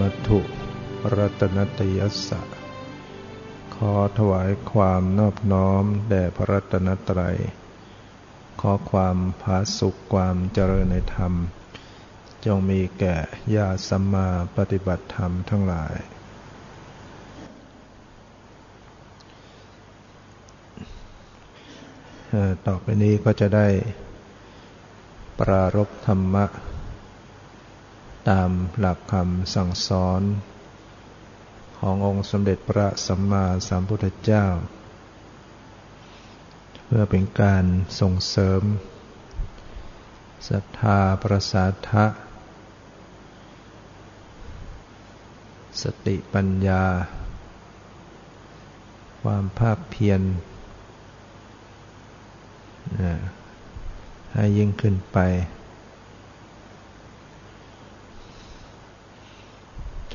[0.00, 0.38] มัตุ
[1.16, 2.40] รัตนตยัสสะ
[3.74, 7.36] ขอถวายความนอบน้อมแด่พระรัตนตรัย
[8.60, 11.32] ขอความผาสุขความเจริญในธรรม
[12.44, 13.16] จงมีแก่
[13.54, 15.94] ญาสัมมาปฏิบัติธรรมทั้งหลาย
[22.66, 23.68] ต่อไปนี้ก็จะได้
[25.40, 26.44] ปรารบธรรมะ
[28.28, 30.22] ตามหลักคำสั่งสอน
[31.78, 34.46] ขององค์สมเด็จพระสัมมาสัมพุทธเจ้า
[36.84, 37.64] เพื่อเป็นการ
[38.00, 38.62] ส่งเสริม
[40.48, 42.06] ศรัทธาประสาทะ
[45.82, 46.84] สติปัญญา
[49.22, 50.22] ความภาคเพียร
[54.34, 55.18] ให้ยิ่งขึ้นไป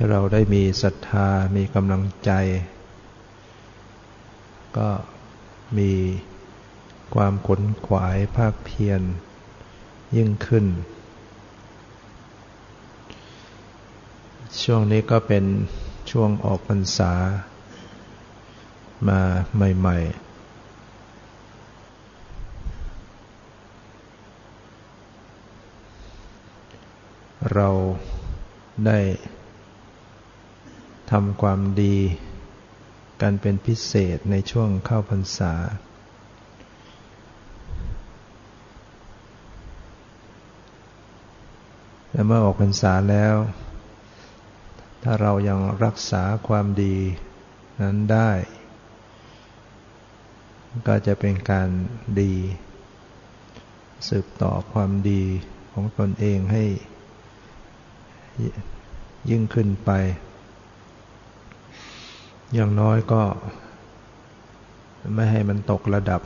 [0.04, 2.32] ถ้าเราได้มีศรัทธามีกำลังใจ
[4.78, 4.90] ก็
[5.78, 5.94] มี
[7.16, 9.02] ความขนขวายภาคเพียร
[10.16, 10.66] ยิ่งขึ้น
[14.64, 15.46] ช่วงนี้ก็เป็น
[16.12, 17.14] ช่วงออกพรรษา
[19.10, 19.22] มา
[19.56, 27.70] ใหม่ๆเรา
[28.88, 29.00] ได้
[31.16, 31.98] ทำความดี
[33.22, 35.54] กันเป็นพิเศษในช่วงเข้าพรรษา
[42.12, 43.36] และเมื่อออกพรรษาแล้ว
[45.04, 46.96] ถ้าเรายังรักษาความดี
[47.82, 48.32] นั้นได้
[50.88, 51.70] ก็จะเป็นการ
[52.22, 52.34] ดี
[54.08, 55.24] สืบต่อความดี
[55.74, 56.64] ของตนเองให้
[59.30, 59.92] ยิ่งขึ้นไป
[62.54, 63.24] อย่างน้อยก็
[65.16, 66.22] ไม่ให้มันตกระดับ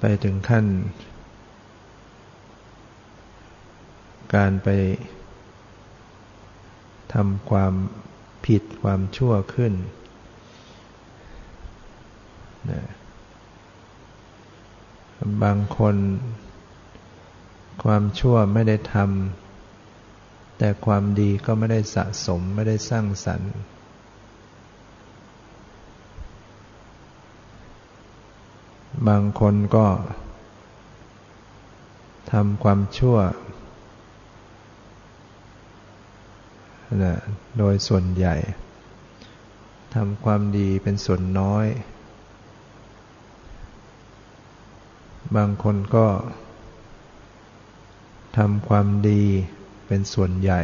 [0.00, 0.64] ไปถึงขั้น
[4.34, 4.68] การไป
[7.12, 7.74] ทำความ
[8.46, 9.72] ผิดความชั่วขึ้น
[12.70, 12.82] นะ
[15.42, 15.96] บางคน
[17.84, 23.52] ความชั่วไม่ได้ทำแต่ความดีก็ไม่ได้สะสมไม่ได้สร้างสรรค์
[29.08, 29.86] บางคนก็
[32.32, 33.18] ทำความชั่ว
[37.02, 37.14] นะ
[37.58, 38.34] โดยส่วนใหญ่
[39.94, 41.66] ทำความดีเป็นส่วนน้อย
[45.36, 46.06] บางคนก็
[48.38, 49.22] ทำความดี
[49.86, 50.60] เป็นส่วนใหญ่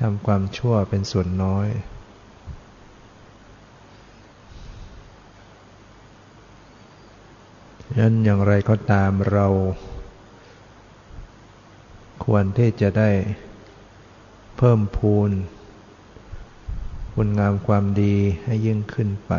[0.00, 1.68] ทำความชั่วเป็นส่วนน้อย
[7.98, 9.46] นั้นอย่างไรก็ตามเรา
[12.24, 13.10] ควรที่จะได้
[14.56, 15.30] เพิ่มพูน
[17.14, 19.32] คุณงามความดีให้ยิ่งขึ้นไป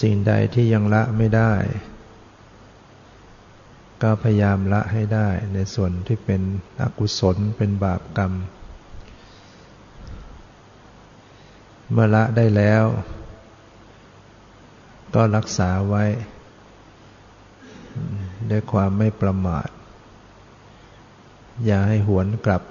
[0.00, 1.52] สิ่งใดที่ยังละไม่ได้
[4.02, 6.42] ก็พยายามละให้ได้ในส่วนที่เป็น
[6.80, 8.32] อกุศลเป็นบาปกรรม
[11.90, 12.84] เมื่อละได้แล้ว
[15.14, 16.04] ก็รักษาไว้
[18.50, 19.68] ด้วยความไม่ประมาท
[21.64, 22.62] อย่าให้หวนกลับ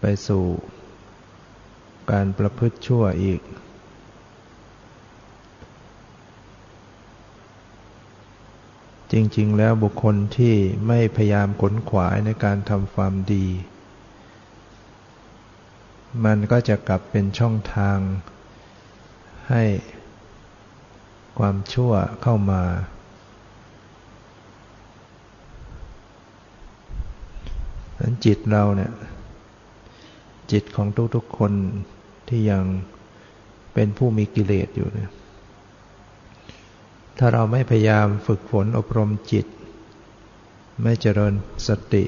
[0.00, 0.44] ไปสู่
[2.10, 3.40] การประพฤติชั่วอีก
[9.12, 10.54] จริง ๆ แล้วบุคคลที่
[10.86, 13.46] ไม่พยายามขนขวายในการทำความดี
[16.24, 17.98] มันก็จะกลับเป็นช่องทาง
[19.50, 19.62] ให้
[21.38, 21.92] ความชั่ว
[22.22, 22.62] เข้ามา
[28.00, 28.92] นั้นจิตเราเนี่ย
[30.52, 31.52] จิตของทุกๆคน
[32.28, 32.64] ที่ยัง
[33.74, 35.10] เป็นผู้มีกิเลสอยู่เนี่ย
[37.18, 39.46] ถ้าเราไม่พยายามฝึกฝนอบรมจิต
[40.82, 41.34] ไม่เจริญ
[41.68, 42.04] สติ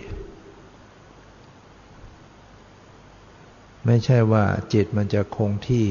[3.86, 5.86] ไม่ใช่ว่าจิตมันจะคงที่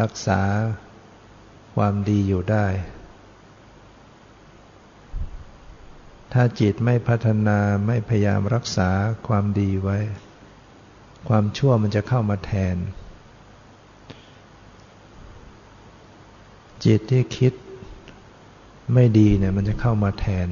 [0.00, 0.40] รักษา
[1.76, 2.66] ความดีอยู่ได้
[6.32, 8.90] ถ้าจิตไม่พัฒนาไม่พยายามรักษา
[9.26, 9.98] ความดีไว้
[11.28, 12.76] ความชั่วมันจะเข้ามาแทน
[16.84, 17.52] จิตที่คิด
[18.94, 20.48] ไม่ดีเนี่ยมันจะเข้ามาแทน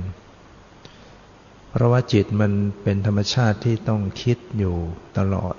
[1.70, 2.52] เพราะว่าจิตมัน
[2.82, 4.76] เป็นธรรมชาติที่ต้องคิดอยู่
[5.18, 5.54] ตลอด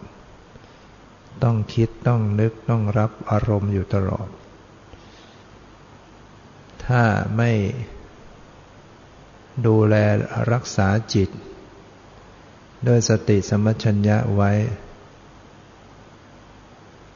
[1.43, 4.29] ต้องคิดต้องนึกต้องรับอารมณ์อยู่ตลอด
[6.85, 7.03] ถ้า
[7.37, 7.51] ไม่
[9.65, 9.95] ดูแล
[10.51, 11.29] รักษาจิต
[12.87, 14.51] ด้วยสติสมัชัญญะไว้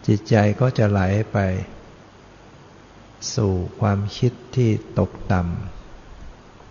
[0.07, 1.01] จิตใจก็จะไหล
[1.33, 1.37] ไป
[3.35, 5.41] สู่ความคิดที่ตกต่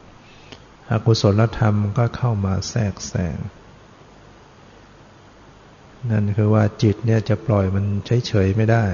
[0.00, 3.37] ำอกุศลธรรมก็เข้ามาแทรกแซง
[6.11, 7.85] นั่นคือว่าจิตเนี่ยจะปล่อยมัน
[8.26, 8.85] เฉยๆไม่ได้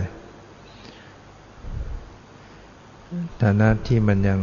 [3.42, 4.40] ฐานะที่มันยัง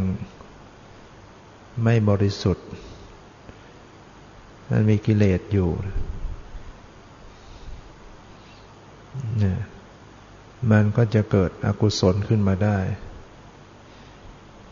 [1.83, 2.67] ไม่บริสุทธิ์
[4.69, 5.69] มันมีกิเลสอยู่
[9.39, 9.59] เนี่ย
[10.71, 12.77] มันก็จะเกิดอกุศลขึ้นมาได้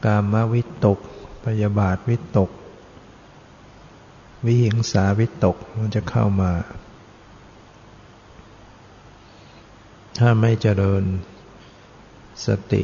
[0.05, 0.99] กามวิตก
[1.45, 2.49] พยาบาทวิตก
[4.45, 6.51] วิหิงสาวิตกมันจะเข้ามา
[10.21, 11.03] ถ้าไม่เจริญ
[12.45, 12.83] สติ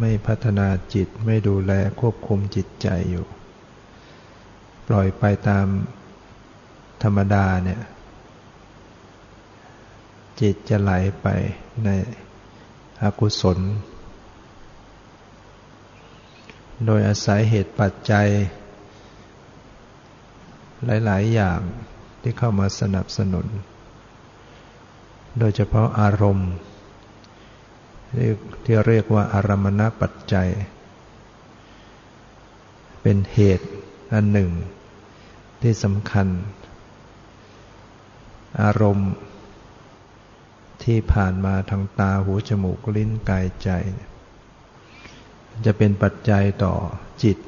[0.00, 3.26] ไม่พัฒนาจิตไม่ดูแลควบคุมจิตใจอยู่
[4.88, 5.66] ปล่อยไปตาม
[7.02, 7.80] ธรรมดาเนี่ย
[10.40, 10.92] จิตจะไหล
[11.22, 11.26] ไป
[11.84, 11.88] ใน
[13.02, 13.58] อกุศล
[16.86, 18.28] โดยอาศัยเหตุปัจจัย
[21.04, 21.60] หลาย ๆ อย่าง
[22.22, 23.46] ที่เข้ามาสนับสนุน
[25.38, 26.50] โดยเฉพาะอารมณ์
[28.64, 30.48] ที่เรียกว่าอารมณปัจจัย
[33.02, 33.68] เป็นเหตุ
[34.12, 34.50] อันหนึ่ง
[35.62, 36.28] ที่สำคัญ
[38.62, 39.10] อารมณ์
[40.84, 43.70] ที่ผ่านมาทางตาหูจมูกลิ้นกายใจ
[45.64, 46.74] จะเป็นปัจจัยต่อ
[47.22, 47.38] จิต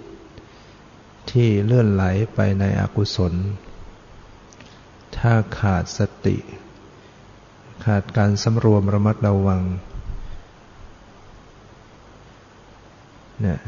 [1.30, 3.34] ที่เลื่อนไหลไปในอกุศล
[5.16, 6.36] ถ้าขาดสติ
[7.84, 9.62] ขาดการสำรวมระมัดระวัง
[13.40, 13.60] เนี่ย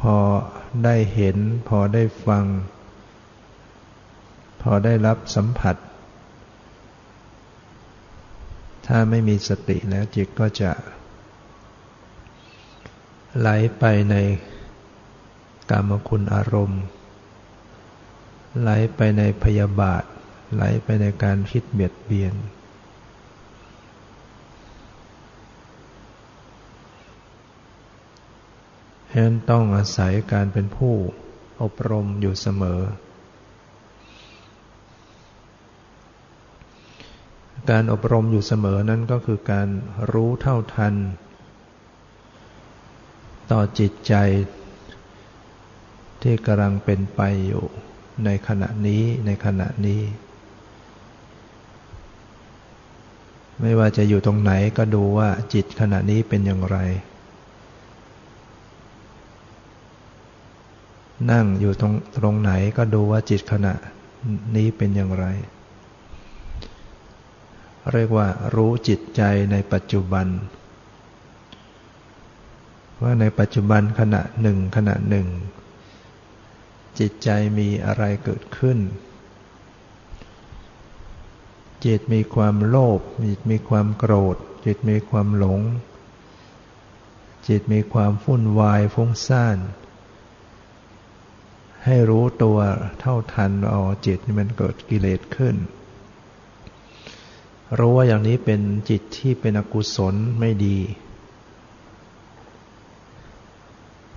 [0.00, 0.16] พอ
[0.84, 1.36] ได้เห็น
[1.68, 2.44] พอได้ฟัง
[4.62, 5.76] พอได้รับสัมผัส
[8.86, 10.70] ถ้าไม่มีสติแล้วจิตก็จะ
[13.38, 13.48] ไหล
[13.78, 14.14] ไปใน
[15.70, 16.82] กามคุณอารมณ์
[18.60, 20.04] ไหลไปในพยาบาท
[20.52, 22.34] ไหลไปในการคิดเบียดเบียน
[29.10, 30.94] ฉะนั้นต้องอาศัยการเป็นผู้
[31.62, 32.80] อบรมอยู่เสมอ
[37.70, 39.68] การอบรมอยู่เสมอนั้นก็คือการ
[40.12, 40.94] รู้เท่าทัน
[43.50, 44.14] ต่อจิตใจ
[46.22, 47.64] ที่กำลังเป็นไปอยู่
[48.24, 50.00] ในขณะนี้ในขณะนี้
[53.60, 56.78] ไม่ว่าจะอยู่ตรงไหนก็ดูว่าจิตขณะนี้เป็นอย่างไร
[61.30, 63.74] นั่งอยู่ตรงตรงไหนก็ดูว่าจิตขณะ
[64.56, 65.26] นี้เป็นอย่างไร
[67.92, 70.26] เรียกว่ารู้จิตใจในปัจจุบัน
[73.02, 75.26] ว่าในปัจจุบันขณะหนึ่งขณะหนึ่ง
[76.98, 78.78] จิตใจมีอะไรเกิดขึ้น
[81.84, 85.60] จิตมีความโลภจิตมีความโกรธ จิตมีความหลง
[87.48, 89.58] จิตมีความฟุ้นวายฟุ้งซ่าน
[91.84, 92.58] ให้รู้ตัว
[93.00, 95.56] เท่าทันอ๋อจิตมันเกิดกิเลสขึ้น
[97.78, 98.60] รู้ว่าอย่างนี้เป็น
[98.90, 100.78] จิตที่เป็นอกุศลไม่ดี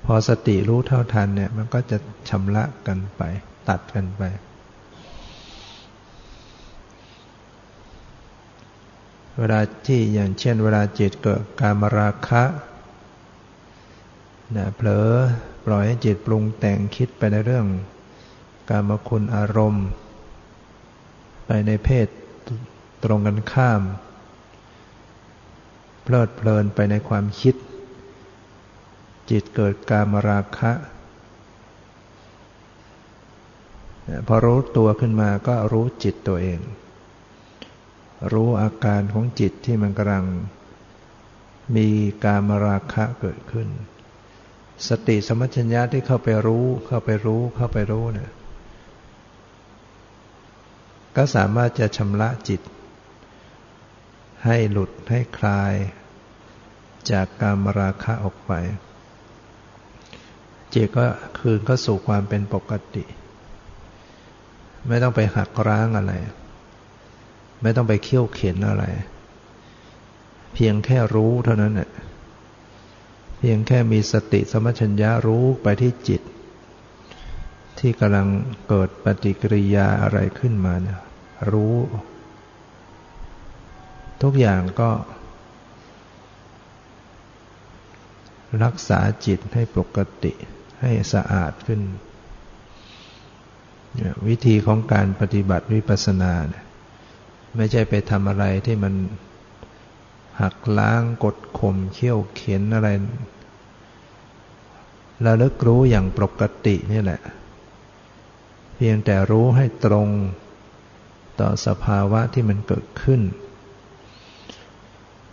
[0.06, 1.98] พอสติรู้เท่าทันเนี่ยมันก็จะ
[2.30, 3.22] ชำระกันไป
[3.70, 4.24] ตัดกันไป
[9.40, 12.44] เวลาที่อย่างเช่น เวลาจิตเกิดการมราคะ
[14.56, 15.10] นะเผลอ
[15.66, 17.66] ปล่อยให้จิตปรุงแต่งคิดไปในเรื่อง
[18.70, 19.88] การมคุณอารมณ์
[21.48, 22.08] ไปในเพศ
[23.04, 23.82] ตรงกันข้าม
[26.04, 27.56] เพลิดเพลินไปในความคิด
[29.30, 30.72] จิตเกิดการมราคะ
[34.28, 36.60] พอรู้ตัวขึ้นมาก็รู้จิตตัวเอง
[38.32, 40.26] รู้อาการของจิตที่มันกำลัง
[41.76, 41.88] มี
[42.26, 43.68] การมราคะเกิดขึ้น
[44.88, 48.32] สติสมัชัญญะที่เข้าไปรู้ เข้าไปรู้เข้าไปรู้เนี่ย
[51.16, 52.62] ก็สามารถจะชำระจิต
[54.46, 55.74] ให้หลุดให้คลาย
[57.12, 58.52] จากการมราคะออกไป
[60.74, 61.06] จิตก็
[61.40, 63.04] คืนก็สู่ความเป็นปกติ
[64.88, 66.14] ไม่ต้องไปหักร้างอะไร
[67.62, 68.84] ไม่ต้องไปเคี่ยวเข็นอะไร
[70.54, 71.90] เพียงแค่รู้เท่านั้นแหละ
[73.38, 76.22] เพียงแค่มีสติสมัชัญญะรู้ไปที่จิต
[77.80, 78.28] ที่กำลัง
[78.68, 81.00] เกิดปฏิกิริยาอะไรขึ้นมาเนี่ย
[81.52, 81.76] รู้
[84.22, 84.92] ทุกอย่างก็
[88.64, 90.34] รักษาจิตให้ปกติ
[90.82, 91.82] ให้สะอาดขึ้น
[94.28, 96.64] วิธีของการปฏิบัติวิปัสสนาเนี่ย
[97.56, 98.94] ไม่ใช่ไปทำอะไรที่มัน
[100.42, 102.90] หักล้างกดข่มเขี่ยวเข็นอะไร
[105.26, 107.22] ระลึกรู้อย่างปกตินี่แหละ
[108.76, 110.10] เพียงแต่รู้ให้ตรง
[111.40, 113.22] ต่อสภาวะที่มันเกิดขึ้น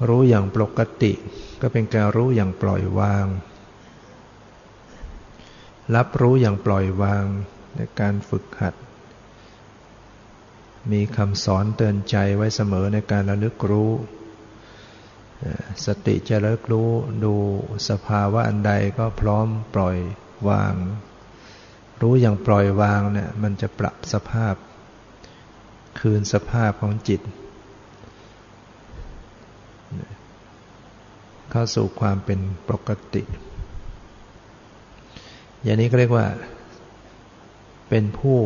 [0.08, 1.12] รู้อย่างปกติ
[1.60, 3.26] ก็เป็นการรู้อย่างปล่อยวาง
[5.96, 7.24] รับรู้อย่างปล่อยวาง
[7.76, 8.74] ในการฝึกหัด
[10.90, 13.92] มีคำสอนเตือนใจไว้เสมอในการระลึกรู้
[15.86, 16.90] สติจะระลึกรู้
[17.24, 17.34] ดู
[17.88, 19.96] สภาวะอันใดก็พร้อมปล่อย
[20.48, 20.74] วาง
[22.00, 24.54] รู้อย่างปล่อยวางเนี่ยมันจะปรับสภาพ
[26.00, 27.20] คืนสภาพของจิต
[31.50, 33.22] เข้าสู่ความเป็นปกติ
[35.62, 36.26] อย่างนี้ก็เรียกว่า
[37.88, 38.38] เป็นผู้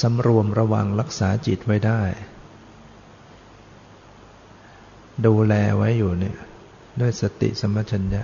[0.00, 2.02] สำรวมระวังรักษาจิตไว้ได้
[5.26, 6.36] ดูแลไว้อยู่เนี่ย
[7.00, 8.22] ด้วยสติสมัชัญญะ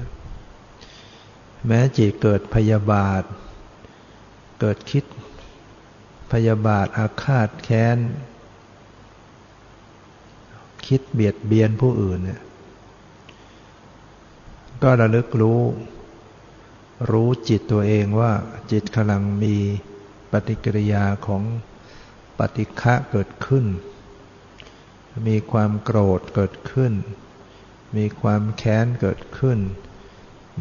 [1.66, 3.22] แม้จิตเกิดพยาบาท
[4.60, 5.04] เกิดคิด
[6.32, 7.98] พยาบาทอาฆาตแค้น
[10.86, 12.40] คิดเบียดเบียนผู้อื่นเนี่ย
[14.82, 15.62] ก็ระลึกรู้
[17.10, 18.32] รู้จิตตัวเองว่า
[18.70, 19.56] จิตกำลังมี
[20.32, 21.42] ปฏิกิริยาของ
[22.38, 23.66] ปฏิฆะเกิดขึ้น
[25.26, 26.92] มีความโกรธเกิดขึ้น
[27.96, 29.58] มีความแค้นเกิดขึ้น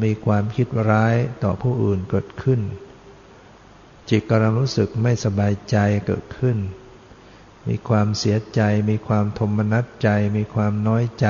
[0.03, 2.61] มีความคิดร้ายต่อผู้อื่นเกิดขึ้น
[4.09, 6.57] จิตกำลังรู้สึกไม่สบายใจเกิดขึ้น
[7.67, 11.27] มีความเสียใจ มีความทมนัสใจ มีความน้อยใจ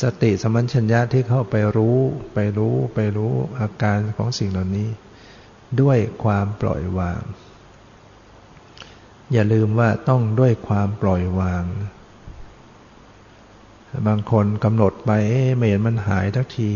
[0.00, 1.98] สติสมัญชัญญะที่เข้าไปรู้
[2.34, 4.88] ไปรู้ไปรู้อาการของสิ่งเหล่านี้
[5.80, 7.22] ด้วยความปล่อยวาง
[9.32, 11.64] อย่าลืมว่าต้องด้วยความปล่อยวาง
[14.06, 15.10] บางคนกำหนดไป
[15.56, 16.70] ไม่เห็นมันหายทักที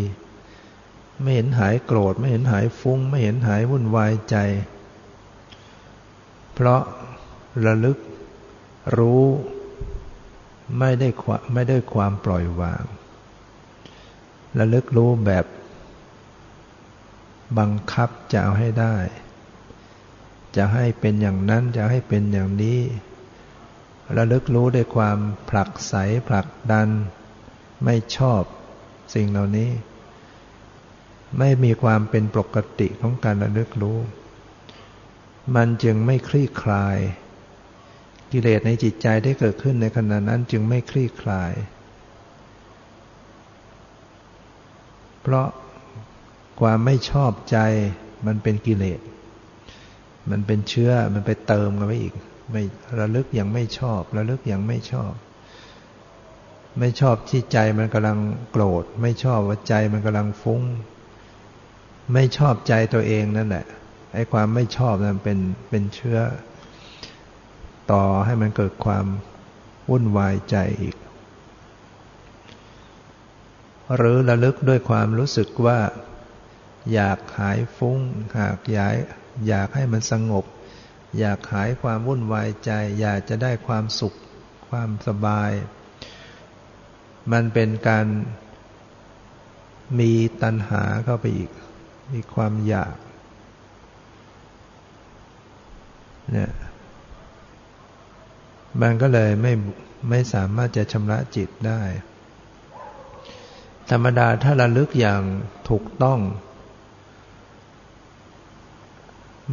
[1.21, 4.37] ไม่เห็นหายโกรธ ไม่เห็นหายฟุ้ง ไม่เห็นหายวุ่นวายใจ
[6.55, 6.83] เพราะ
[7.65, 7.99] ระลึก
[8.99, 9.23] รู้
[10.79, 11.09] ไม่ได้
[11.53, 12.83] ไม่ได้ความปล่อยวาง
[14.59, 15.47] ระลึกรู้แบบ
[17.59, 18.97] บังคับจะเอาให้ได้
[20.57, 22.81] จะให้เป็นอย่างนั้นจะให้เป็นอย่างนี้
[24.17, 25.19] ระลึกรู้ด้วยความ
[25.49, 25.95] ผลักไส
[26.29, 26.89] ผลักดัน
[27.85, 28.43] ไม่ชอบ
[29.15, 29.71] สิ่งเหล่านี้
[31.39, 33.99] ไม่มีความเป็นปกติของการระลึกรู้
[35.55, 36.99] มันจึงไม่คลี่คลาย
[38.33, 41.53] กิเลสในจิตใจได้เกิดขึ้นในขณะนั้นจึงไม่คลี่คลาย
[45.23, 45.49] เพราะ
[46.61, 47.59] ความไม่ชอบใจ
[48.27, 49.01] มันเป็นกิเลส
[50.31, 52.15] มันเป็นเชื้อมันไปเติมกันไปอีก
[52.51, 52.63] ไม่
[52.99, 55.13] ระลึกย่างไม่ชอบ ระลึกย่างไม่ชอบ
[56.79, 58.19] ไม่ชอบที่ใจมันกำลัง
[58.51, 60.63] โกรธ ไม่ชอบว่าใจมันกำลังฟุ้ง
[62.13, 63.67] ไม่ชอบใจตัวเองนั่นแหละ
[64.15, 65.39] ไอ้ความไม่ชอบนั้นเป็น
[65.71, 66.19] เป็นเชื้อ
[67.93, 69.07] ต่อให้มันเกิดความ
[69.91, 70.97] วุ่นวายใจอีก
[73.97, 75.81] หรือระลึกด้วยความรู้สึกว่า
[76.93, 77.99] อยากหายฟุ้ง
[78.39, 78.95] หากอยาก
[79.49, 80.45] อยากให้มันสงบ
[81.19, 82.71] อยากหายความวุ่นวายใจ
[83.01, 84.15] อยากจะได้ความสุข
[84.69, 85.51] ความสบาย
[87.33, 88.07] มันเป็นการ
[89.99, 91.51] มีตัณหาเข้าไปอีก
[92.13, 92.97] มีความอยาก
[96.33, 96.53] เนี่ย
[98.81, 99.53] มันก็เลยไม่
[100.11, 101.83] ไม่สามารถจะชำระจิตได้
[103.91, 105.23] ธรรมดาถ้าระลึกอย่าง
[105.69, 106.21] ถูกต้อง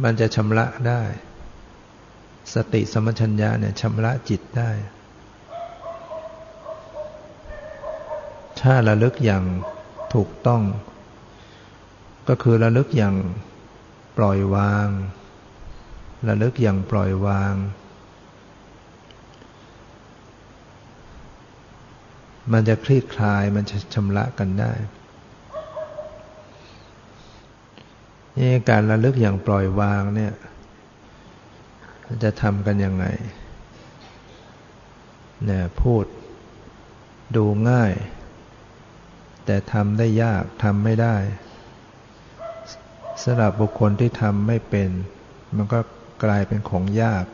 [0.02, 1.02] มันจะชำระได้
[2.54, 4.70] สติสมัชัญญาเนี่ยชำระจิตได้
[8.60, 9.44] ถ้าระลึกอย่าง
[10.14, 10.62] ถูกต้อง
[12.28, 13.16] ก็คือระลึกอย่าง
[14.18, 14.88] ปล่อยวาง
[16.28, 17.54] ระลึกอย่างปล่อยวาง
[22.52, 24.72] มันจะคลี่คลายมันจะชำระกันได้
[28.38, 30.32] นี่การระลึกอย่างปล่อยวางเนี่ย
[32.24, 33.04] จะทำกันยังไง
[35.44, 36.04] เนี่ยพูด
[37.36, 37.92] ดูง่าย
[39.44, 41.16] แต่ทำได้ยากทำไม่ได้
[43.22, 44.90] สำหรับบุคคลที่ทำไม่เป็น
[45.56, 45.80] มันก็
[46.24, 47.24] กลายเป็นของยาก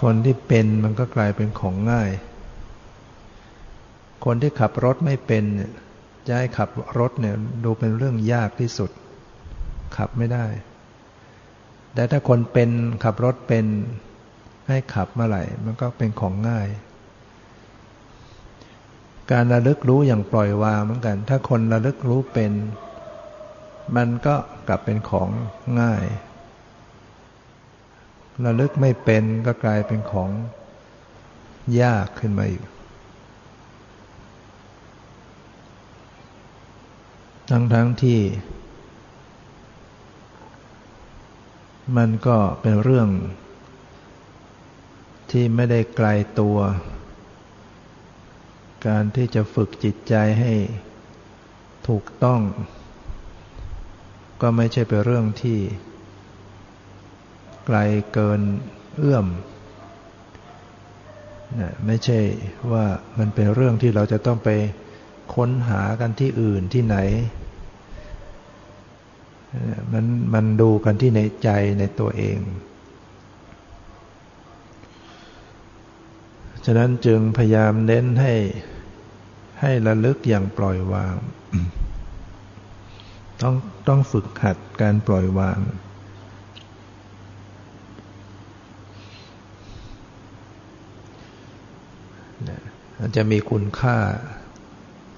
[0.00, 2.10] คนที่เป็นมันก็กลายเป็นของง่าย
[4.26, 5.44] คนที่ขับรถไม่เป็น
[6.26, 8.90] จะให้ขับรถเนี่ยดูเป็นเรื่องยากที่สุด
[9.96, 10.46] ขับไม่ได้
[11.94, 12.70] แต่ถ้าคนเป็น
[13.04, 13.66] ขับรถเป็น
[14.68, 16.68] ให้ขับเมื่อไหร่ มันก็เป็นของง่าย
[19.32, 22.52] การระลึกรู้อย่างปล่อยวางเหมือนกัน ถ้าคนระลึกรู้เป็น
[23.96, 24.34] มันก็
[24.68, 25.28] กลับเป็นของ
[25.80, 26.04] ง่าย
[28.46, 30.30] ระลึกไม่เป็นก็กลายเป็นของ
[31.82, 32.62] ยากขึ้นมาอีก
[37.50, 38.20] ทั้งทั้งที่
[41.96, 43.08] มันก็เป็นเรื่อง
[45.30, 46.08] ที่ไม่ได้ไกล
[46.40, 46.58] ตัว
[48.86, 50.52] การที่จะฝึกจิตใจให้
[51.88, 52.40] ถูกต้อง
[54.40, 55.58] ก็ไม่ใช่เป็นเรื่องที่
[57.66, 57.78] ไกล
[58.12, 58.40] เกิน
[58.96, 59.26] เอื้อม
[61.60, 62.18] นะไม่ใช่
[62.72, 62.86] ว่า
[63.18, 64.48] มันเป็นเรื่องที่เราจะต้องไป
[65.34, 66.96] ค้นหากันที่อื่นที่ไหน
[69.92, 70.04] มัน
[70.34, 72.38] มันดูกันที่ในใจในตัวเอง
[76.64, 78.34] ฉะนั้นจึงพยายามเน้นให้
[79.60, 81.16] ให้ระลึกอย่างปล่อยวาง
[83.42, 83.54] ต้อง
[83.88, 85.58] ต้องฝึกหัดการปล่อยวาง
[93.16, 93.96] จะมีคุณค่า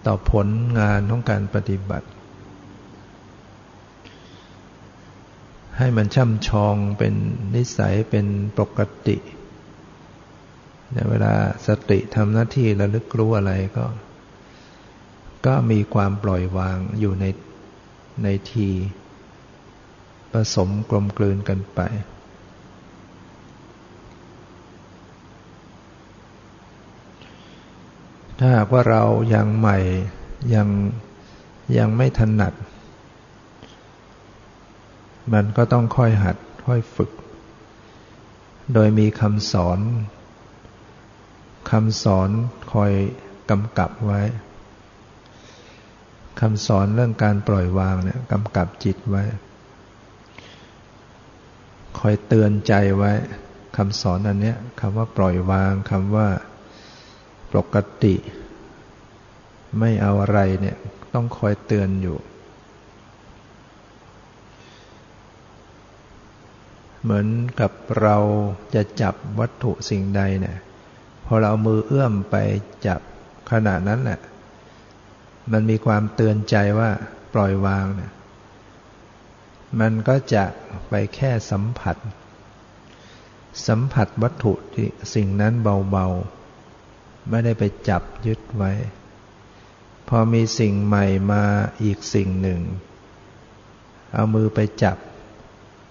[0.09, 2.09] ต่อผลงานของการปฏิบัติ
[5.79, 7.14] ให้มันช่ำชองเป็น
[7.55, 8.27] นิสัยเป็น
[8.59, 9.16] ปกติ
[11.11, 11.33] เวลา
[11.66, 13.87] สติทำหน้าที่ระลึกรู้อะไรก็
[15.47, 17.25] ก็มีความปล่อยวางอยู่ใน
[18.23, 18.68] ในที
[20.33, 21.81] ผสมกลมกลืนกันไป
[28.38, 29.03] ถ้าหากว่าเรา
[29.35, 29.79] ยังใหม่
[30.55, 30.68] ยัง
[31.79, 32.53] ยังไม่ถนัด
[35.33, 37.11] มันก็ต้องค่อยหัด ค่อยฝึก
[38.74, 39.79] โดยมีคำสอน
[41.70, 42.31] คำสอน
[42.72, 42.92] คอย
[43.51, 44.20] กำกับไว้
[46.40, 49.24] คำสอนเรื่องการปล่อยวางเนี่ยกำกับจิตไว้
[51.98, 53.12] คอยเตือนใจไว้
[53.77, 56.29] คำสอนอันเนี้ยคำว่าปล่อยวางคำว่า
[57.54, 58.14] ปกติ
[59.78, 60.76] ไม่เอาอะไรเนี่ย
[61.14, 62.18] ต้องคอยเตือนอยู่
[67.02, 67.26] เหมือน
[67.61, 68.16] กับเรา
[68.74, 70.56] จะจับวัตถุสิ่งใดเนี่ย
[71.26, 72.37] พอเราเอามือเอื้อมไป
[72.87, 73.00] จับ
[73.50, 74.20] ขณะนั้นแหละ
[75.52, 76.90] มันมีความเตือนใจว่า
[77.34, 78.12] ปล่อยวางเนี่ย
[79.80, 80.44] มันก็จะ
[80.88, 81.96] ไปแค่สัมผัส
[83.66, 86.38] สัมผัสวัตถุที่สิ่งนั้นเบาๆ
[87.31, 88.73] ไม่ได้ไปจับยึดไว้
[90.09, 91.45] พอมีสิ่งใหม่มา
[91.83, 92.61] อีกสิ่งหนึ่ง
[94.14, 94.97] เอามือไปจับ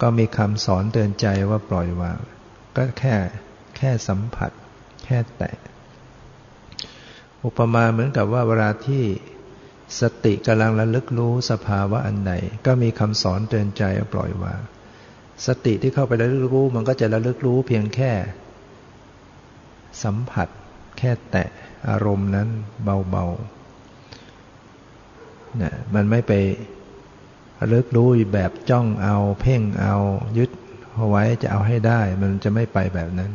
[0.02, 2.19] ก็มีคำสอนเตือนใจว่าปล่อยวาง
[2.76, 3.15] ก็แค่
[3.78, 4.52] แค่สัมผัส
[5.06, 5.56] แค่แตะ
[7.43, 9.04] อุปมาเหมือนกับว่าเวลาที่
[10.02, 12.34] สติกำลังระลึกรู้สภาวะอันใด
[12.65, 14.62] ก็มีคำสอนเตือนใจปล่อยวาง
[15.45, 18.12] สติที่เข้าไประลึกรู้มันก็จะระลึกรู้เพียงแค่
[20.04, 20.47] สัมผัส
[20.97, 21.47] แค่แตะ
[21.89, 22.47] อารมณ์นั้น
[22.83, 26.33] เบาๆนะมันไม่ไป
[27.60, 29.95] ระลึกรู้แบบจ้องเอา เพ่งเอา
[30.38, 30.51] ยึด
[30.93, 33.31] เอาไว้จะเอาให้ได้ มันจะไม่ไปแบบนั้น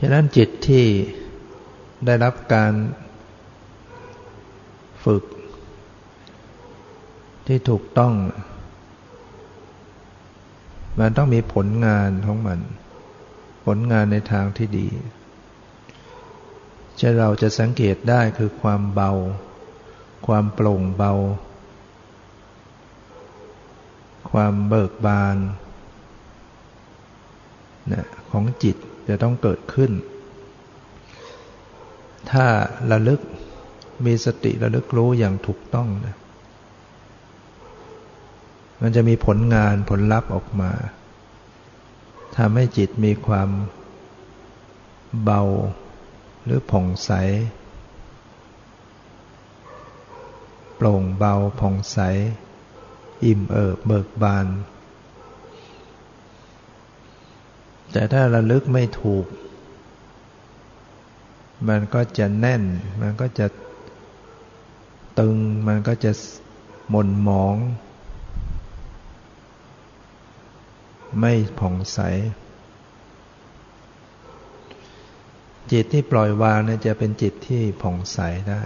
[0.00, 0.84] ฉะนั้นจิตที่
[2.06, 2.72] ได้รับการ
[5.04, 5.24] ฝึก
[7.46, 8.12] ที่ถูกต้อง
[10.98, 12.60] มันต้องมีผลงานของมัน
[13.64, 14.88] ผลงานในทางที่ดี
[17.00, 19.12] จะเราจะสังเกตได้คือความเบา
[20.26, 21.12] ความโปร่งเบา
[24.30, 25.36] ความเบิกบาน
[27.92, 28.76] นะของจิต
[29.08, 29.90] จะต้องเกิดขึ้น
[32.30, 32.46] ถ้า
[32.90, 33.20] ระลึก
[34.06, 36.16] มีสติระลึกรู้อย่างถูกต้องนะ
[38.80, 40.72] มันจะมีผลงานผลลัพธ์ออกมา
[42.36, 43.48] ทำให้จิตมีความ
[45.24, 45.42] เบา
[46.44, 47.10] หรือผ่องใส
[50.76, 51.98] โปร่งเบาผ่องใส
[53.24, 54.46] อิ่มเอิบเบิกบาน
[57.92, 59.26] แต่ถ้าระลึกไม่ถูก
[61.68, 62.62] มันก็จะแน่น
[63.00, 63.46] มันก็จะ
[65.18, 65.36] ตึง
[65.68, 66.12] มันก็จะ
[66.90, 67.56] หม่นหมอง
[71.18, 71.98] ไม่ผ่องใส
[75.72, 78.18] จิตที่ปล่อยวางเนี่ยจะเป็นจิตที่ผ่องใส
[78.50, 78.62] ได้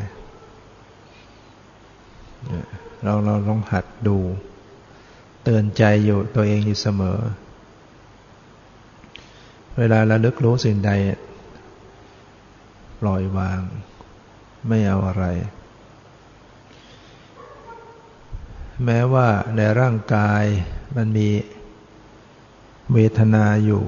[3.03, 4.19] เราเราลองหัดดู
[5.43, 7.19] เตือนใจอยู่ตัวเองอยู่เสมอ
[9.79, 10.91] เวลาระลึกรู้สิ่งใด
[13.01, 13.61] ปล่อยวาง
[14.69, 15.25] ไม่เอาอะไร
[18.85, 20.45] แม้ว่าในร่างกาย
[20.97, 21.29] มันมี
[22.93, 23.85] เวทนาอยู่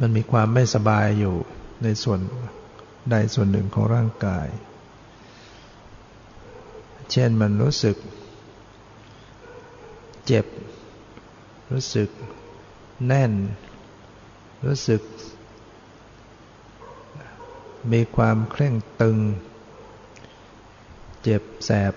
[0.00, 1.34] มันมีความไม่สบายอยู่
[1.82, 2.20] ในส่วน
[3.10, 4.48] ใดส่วนหนึ่งของร่างกาย
[7.10, 7.96] เช่นมันรู้สึก
[10.26, 10.46] เจ็บ
[11.72, 12.08] รู้สึก
[13.06, 13.32] แน่น
[14.66, 15.02] รู้สึก
[17.92, 19.18] มีความเคร่งตึง
[21.22, 21.92] เจ็บแสบ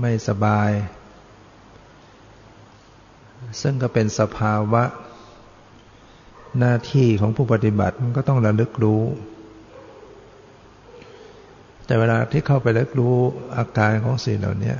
[0.00, 0.70] ไม่สบาย
[3.60, 4.82] ซึ่งก็เป็นสภาวะ
[6.58, 9.02] หน้าที่ของผู้ปฏิบัติมันก็ต้องระลึกรู้
[11.86, 13.16] แต่เวลาที่เข้าไปเลิกรู้
[13.56, 14.74] อาการของสิ่งเหล่านี้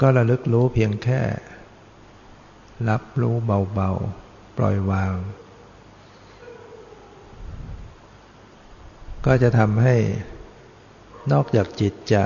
[0.00, 1.20] ก็ระลึกรู้เพียงแค่
[2.88, 3.34] รับรู้
[3.74, 5.14] เบาๆ ปล่อยวาง
[9.26, 9.96] ก็จะทำให้
[11.32, 12.24] นอกจากจิตจะ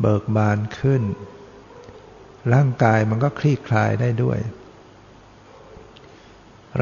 [0.00, 1.02] เบิกบานขึ้น
[2.54, 4.38] ร่างกายมันก็คลี่คลายได้ด้วย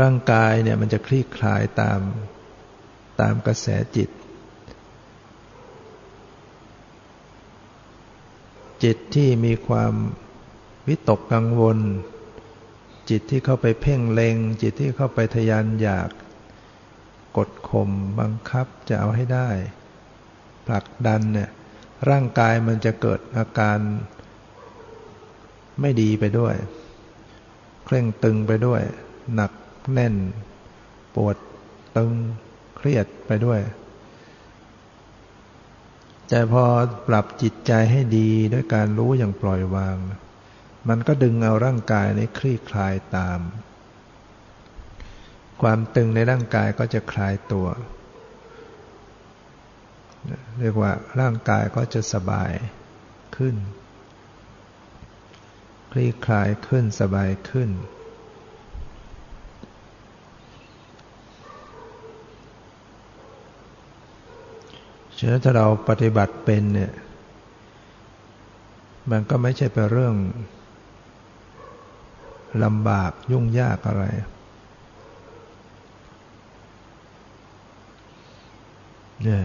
[0.00, 2.00] ร่างกายเนี่ยมันจะคลี่คลายตาม
[3.20, 4.10] ตามกระแสจิต
[8.84, 9.92] จิตที่มีความ
[10.88, 11.78] วิตกกังวล
[13.10, 16.10] จิตที่เข้าไปเพ่งเลง จิตที่เข้าไปทยานอยาก
[17.36, 19.48] กดข่มบังคับจะเอาให้ได้
[20.66, 21.50] ผลักดันเนี่ย
[22.10, 23.78] ร่างกายมันจะเกิดอาการ
[25.80, 26.54] ไม่ดีไปด้วย
[27.84, 28.82] เคร่งตึงไปด้วย
[29.34, 29.52] หนัก
[29.92, 30.14] แน่น
[31.14, 31.36] ปวด
[31.96, 32.12] ตึง
[32.76, 33.60] เครียดไปด้วย
[36.28, 36.64] แต่พอ
[37.08, 39.96] ปรับจิตใจให้ดีด้วยการรู้อย่างปล่อยวาง
[40.88, 43.40] มันก็ดึงเอาร่างกายนี้คลี่คลายตาม
[45.62, 47.66] ความตึงในร่างกายก็จะคลายตัว
[50.60, 52.52] เรียกว่าร่างกายก็จะสบาย
[53.36, 53.56] ขึ้น
[55.92, 57.70] คลี่คลายขึ้นสบายขึ้น
[65.18, 66.92] ฉะนั้นถ้าเราปฏิบัติเป็นเนี่ย
[69.10, 70.14] มันก็ไม่ใช่เป็นเรื่อง
[72.64, 74.04] ลำบากยุ่งยากอะไร
[79.22, 79.44] เนี่ย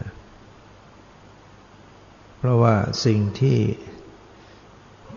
[2.39, 2.75] เพราะว่า
[3.05, 3.59] สิ่งที่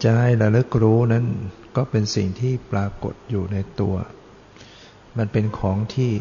[0.03, 1.25] จะให้ระลึกรู้นั้น
[1.77, 3.95] ก็เป็นสิ่งที่ปรากฏอยู่ในตัว
[5.19, 6.13] มันเป็นของที่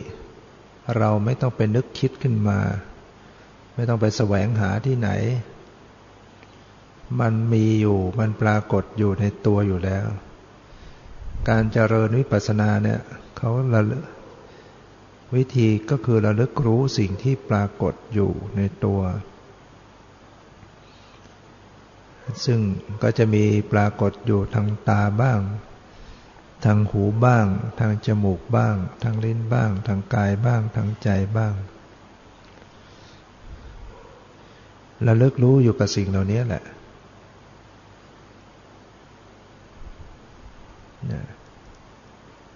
[0.97, 2.59] เราไม่ต้องไปนึกคิดขึ้นมา
[3.75, 5.09] ไม่ต้องไปแสวงหาที่ไหน
[7.19, 10.07] มันมีอยู่มันปรากฏอยู่ในตัวอยู่แล้ว
[11.49, 13.01] การเจริญวิปัสสนาเนี่ย
[13.37, 14.03] เขาระลึก
[15.35, 19.01] วิธีก็คือระลึกรู้สิ่งที่ปรากฏอยู่ในตัว
[22.45, 22.59] ซึ่ง
[23.03, 25.39] ก็จะมีปรากฏอยู่ทางตาบ้าง
[26.65, 27.45] ทางหูบ้าง
[27.79, 31.53] ทางจมูกบ้าง ทางลิ้นบ้าง ทางกายบ้าง ทางใจบ้าง
[35.07, 36.63] ระลึกรู้อยู่กับสิ่งเหล่านี้แหละ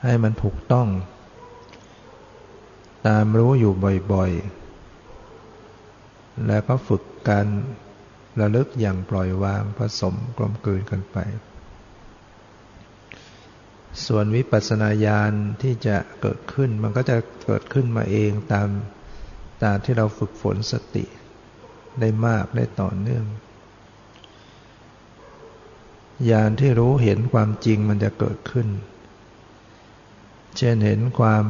[0.04, 0.88] ให้มันถูกต้อง
[3.08, 3.73] ตามรู้อยู่
[4.13, 7.47] บ่อยๆ แล้วก็ฝึกการ
[8.39, 11.17] ระลึกอย่างปล่อยวางผสมกลมกลืนกันไป
[14.06, 18.69] ส่วนวิปัสสนาญาณที่จะเกิดขึ้นมันก็จะเกิดขึ้นมาเองตาม
[19.63, 21.06] ตามที่เราฝึกฝนสติ
[22.00, 23.26] ได้มากได้ต่อเนื่อง
[26.30, 28.67] ญาณที่รู้เห็นความจริงมันจะเกิดขึ้น
[30.58, 31.43] เช่นเห็นความ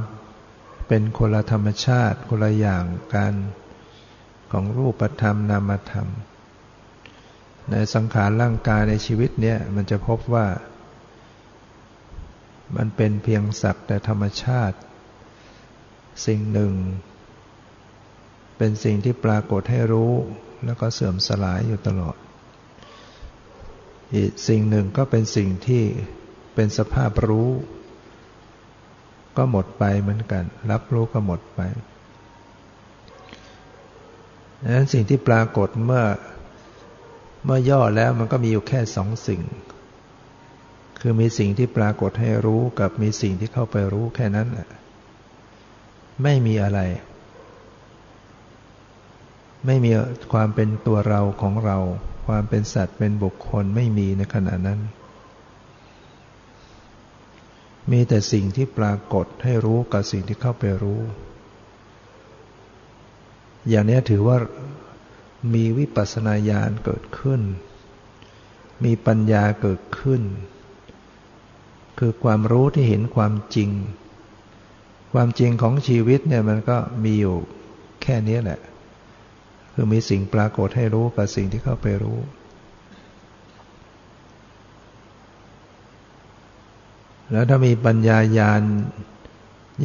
[0.88, 3.34] เป็นคนละธรรมชาติคนละอย่างกัน
[4.52, 6.08] ของรูปธรรมนามธรรม
[7.71, 10.47] ในสังขารร่างกายในชีวิตเนี่ยมันจะพบว่า
[12.75, 14.78] มันเป็นเพียงสักแต่ธรรมชาติ
[16.25, 16.73] สิ่งหนึ่ง
[18.58, 20.13] เป็นสิ่งที่ปรากฏให้รู้
[20.65, 22.15] แล้วก็เสื่อมสลายอยู่ตลอด
[24.15, 25.84] อีกสิ่งหนึ่งก็เป็นสิ่งที่
[26.56, 27.49] เป็นสภาพรู้
[29.38, 31.62] ก็หมดไปเหมือนกัน รับรู้ก็หมดไป
[34.62, 36.04] ดังนั้นสิ่งที่ปรากฏเมื่อ
[37.45, 39.41] เมื่อย่อแล้วมันก็มีอยู่แค่สองสิ่ง
[40.99, 44.69] คือมีสิ่งที่ปรากฏให้รู้กับมีสิ่งที่เข้าไปรู้แค่นั้นแหละ
[46.23, 46.79] ไม่มีอะไร
[49.65, 49.91] ไม่มี
[50.34, 51.77] ความเป็นตัวเราของเรา
[52.27, 54.79] ความเป็นสัตว์เป็นบุคคลไม่มีในขณะนั้น
[57.91, 61.01] มีแต่สิ่งที่ปรากฏให้รู้กับสิ่งที่เข้าไปรู้
[63.69, 64.38] อย่างนี้ถือว่า
[65.53, 67.41] มีวิปัสสนาญาณเกิดขึ้น
[68.84, 70.21] มีปัญญาเกิดขึ้น
[71.99, 73.69] คือความรู้ที่เห็นความจริง
[75.13, 77.36] ความจริงของชีวิตเนี่ยมันก็มีอยู่
[78.01, 78.60] แค่นี้แหละ
[79.73, 82.19] คือมีสิ่งปรากฏให้รู้กับสิ่งที่เข้าไปรู้
[87.31, 88.62] แล้วถ้ามีปัญญาญาณ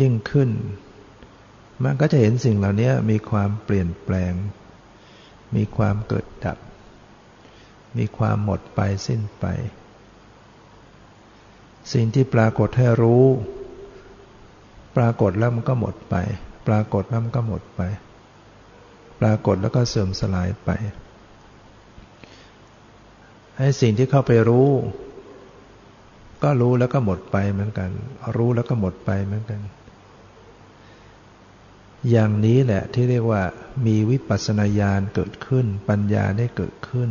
[0.00, 0.50] ยิ่งขึ้น
[1.84, 4.32] มันก็จะเห็นสิ่งเหล่านี้มีความเปลี่ยนแปลง
[5.56, 6.58] มีความเกิดดับ
[7.98, 9.44] มีความหมดไปสิ้นไป
[11.92, 13.24] สิ่งที่ปรากฏให้รู้
[14.96, 16.14] ปรากฏแล้วมันก็หมดไป
[16.66, 17.80] ปรากฏแล้วมันก็หมดไป
[19.20, 20.70] ปรากฏแล้วก็เสื่อมสลายไป
[23.58, 24.70] ให้สิ่งที่เข้าไปรู้
[26.42, 27.90] ก็รู้แล้วก็หมดไปเหมือนกัน
[28.36, 29.60] รู้แล้วก็หมดไปเหมือนกัน
[32.10, 33.42] อย่างนี้แหละที่เรียกว่า
[33.86, 37.10] มีวิปัสสนาญาณเกิดขึ้น ปัญญาได้เกิดขึ้น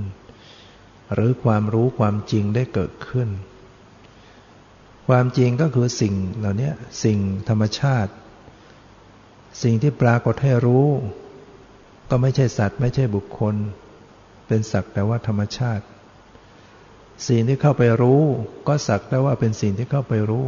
[1.13, 3.29] หรือความรู้ความจริงได้เกิดขึ้น
[5.07, 6.71] ความจริงก็คือสิ่งเหล่านี้
[7.03, 7.17] สิ่ง
[7.49, 8.11] ธรรมชาติ
[9.63, 10.87] สิ่งที่ปรากฏให้รู้
[12.09, 13.55] ก็ไม่ใช่สัตว์ ไม่ใช่บุคคล
[14.47, 15.85] เป็นสักแต่ว่าธรรมชาติ
[17.27, 18.21] สิ่งที่เข้าไปรู้
[18.67, 20.47] ก็สักแต่ว่าเป็นสิ่งที่เข้าไปรู้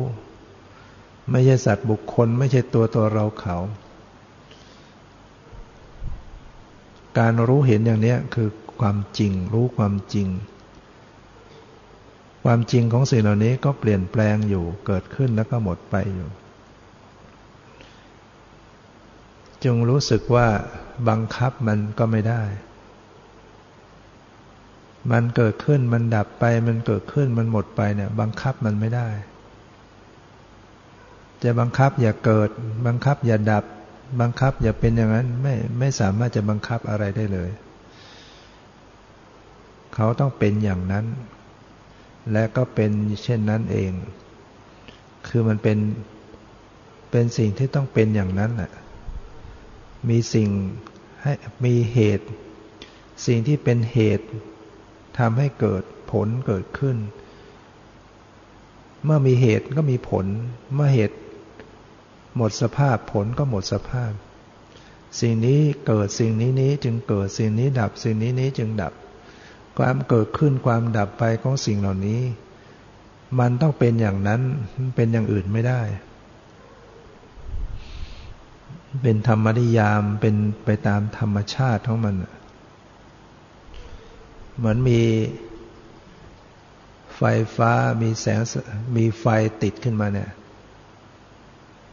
[1.32, 3.58] ไม่ใช่สัตว์บุคคล ไม่ใช่ตัวตัวเราเขา
[7.20, 8.50] การรู้เห็นอย่างนี้คือ
[8.82, 10.28] ความจริงรู้ความจริง
[12.44, 16.30] ความจริงของสิ่งเหล่านี้ก็เปลี่ยนแปลงอยู่เกิดขึ้นแล้วก็หมดไปอยู่
[19.64, 20.48] จึงรู้สึกว่า
[21.10, 22.44] บังคับมันก็ไม่ได้
[25.12, 29.08] มันเกิดขึ้นมันดับไป มันเกิดขึ้นมันหมดไปเนี่ย บังคับมันไม่ได้
[31.44, 32.50] จะบังคับอย่าเกิด
[32.88, 33.64] บังคับอย่าดับ
[34.20, 37.50] บังคับ อย่าเป็นอย่างนั้นไม่ไม่สามารถจะบังคับอะไรได้เลย
[39.96, 41.06] เขาต้องเป็นอย่างนั้น
[42.32, 42.92] และก็เป็น
[43.24, 43.92] เช่นนั้นเอง
[45.28, 45.78] คือมันเป็น
[47.12, 48.72] เป็นสิ่งที่ต้องเป็นอย่างนั้นแหละ
[50.10, 50.50] มีสิ่ง
[51.22, 51.34] ให้
[51.66, 52.28] มีเหตุ
[53.26, 54.28] สิ่งที่เป็นเหตุ
[55.20, 56.98] ทำให้เกิดผลเกิดขึ้น
[59.04, 60.26] เมื่อมีเหตุก็มีผล
[60.76, 61.16] เมื่อเหตุ
[62.36, 64.12] หมดสภาพผลก็หมดสภาพ
[65.22, 68.94] สิ่งนี้เกิดสิ่งนี้นี้จึงเกิดสิ่งนี้ดับสิ่งนี้นี้จึงดับ
[69.78, 72.22] ความเกิดขึ้นความดับไปของสิ่งเหล่านี้
[73.40, 74.42] มันต้องเป็นอย่างนั้น
[74.96, 75.82] เป็นอย่างอื่นไม่ได้
[79.02, 82.16] เป็นธรรมนิยามเป็นไปตามธรรมชาติของมัน
[84.58, 85.02] เหมือนมี
[87.16, 87.22] ไฟ
[87.56, 88.40] ฟ้ามีแสง
[88.96, 89.26] มีไฟ
[89.64, 90.30] ติดขึ้นมาเนี่ย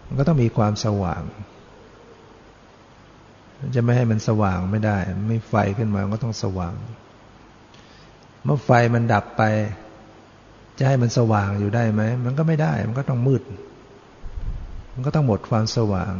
[0.09, 1.23] มันก็ต้องมีความสว่าง
[3.75, 6.75] จะไม่ให้มันสว่างไม่ได้ ไม่ไฟขึ้นมาก็ต้องสว่าง
[8.45, 9.43] เมื่อไฟมันดับไป
[10.79, 13.43] จะให้มันสว่างอยู่ได้ไหม มันก็ไม่ได้ มันก็ต้องมืด
[14.93, 16.15] มันก็ต้องหมดความสว่าง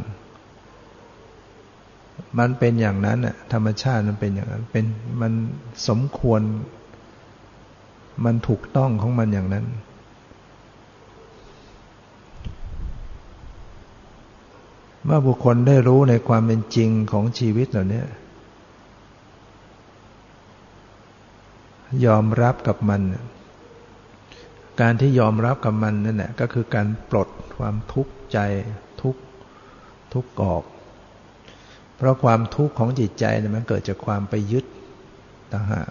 [2.39, 4.85] มันเป็นอย่างนั้นน่ะธรรมชาติมันเป็นอย่างนั้น เป็น
[5.21, 5.33] มัน
[5.87, 6.41] สมควร
[8.25, 9.65] มันถูกต้องของมันอย่างนั้น
[15.05, 18.03] เมื่อบุคคลได้รู้ในความเป็นจริงของชีวิตเหล่านี้
[22.05, 23.01] ยอมรับกับมัน
[24.81, 28.39] การที่ยอมรับกับมันนั่นแหละก็คือการปลดความทุกข์ใจ
[29.01, 29.15] ทุก
[30.13, 30.63] ทุกออก
[31.95, 34.65] เพราะความทุกข์ของจิตใจเนี่ยมันเกิดจากความไปยึด
[35.51, 35.89] ต่างหาก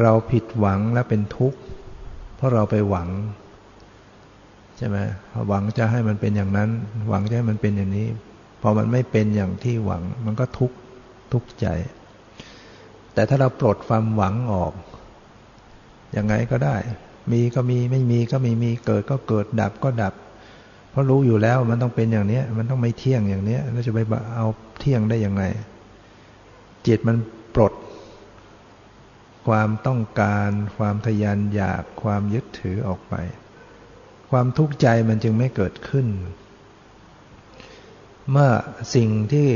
[0.00, 1.58] เราผิดหวังและเป็นทุกข์
[2.36, 3.08] เพราะเราไปหวัง
[4.78, 4.98] ใช่ไหม
[5.48, 6.70] หวังจะให้มันเป็นอย่างนั้น
[7.08, 8.08] หวังจะให้มันเป็นอย่างนี้
[8.62, 10.76] พอมันไม่เป็นอย่างที่หวัง มันก็ทุกข์
[11.32, 11.66] ทุกข์ใจ
[13.14, 14.72] แต่ถ้าเราปลดความหวังออก
[16.16, 16.76] ยังไงก็ได้
[17.32, 20.14] มีก็มีไม่มีก็ไม่มีเกิดก็เกิดดับก็ดับ
[20.90, 23.98] เพราะรู้อยู่แล้วมันต้องเป็นอย่างนี้มันต้องไม่เที่ยงอย่างนี้แล้วจะไป
[24.36, 24.46] เอา
[24.80, 25.42] เที่ยงได้ยังไง
[26.86, 27.16] จิตมัน
[27.54, 27.72] ปลด
[29.48, 33.14] ความต้องการ ความทยานอยากความยึดถือออกไป
[34.30, 36.06] ความทุกข์ใจมันจึงไม่เกิดขึ้น
[38.30, 38.50] เมื่อ
[38.94, 39.48] สิ่งที่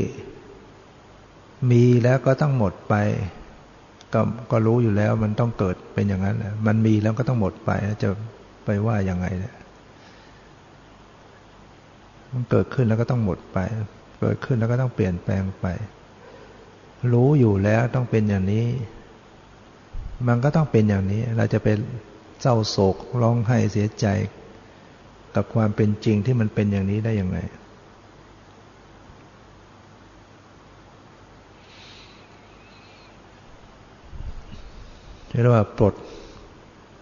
[1.71, 2.95] มีแล้วก็ต้องหมดไป
[4.15, 7.71] ก็ก็รู้อยู่แล้วมันต้องเกิดเป็นอย่างนั้นมันมีแล้วก็ต้องหมดไป
[8.03, 8.09] จะ
[8.65, 9.55] ไปว่ายังไงเนี่ย
[12.33, 13.59] มันเกิดขึ้นแล้วก็ต้องหมดไป
[14.21, 15.67] เกิดขึ้นแล้วก็ต้องเปลี่ยนแปลงไป
[17.13, 18.67] รู้อยู่แล้วต้องเป็นอย่างนี้
[20.29, 21.79] มันก็ต้องเป็นอย่างนี้ เราจะเป็น
[22.41, 24.07] เศร้าโศกร้องไห้เสียใจ
[25.37, 27.39] กับความเป็นจริงที่มันเป็นอย่างนี้ได้ยังไง
[35.29, 35.95] เรียกว่าปลด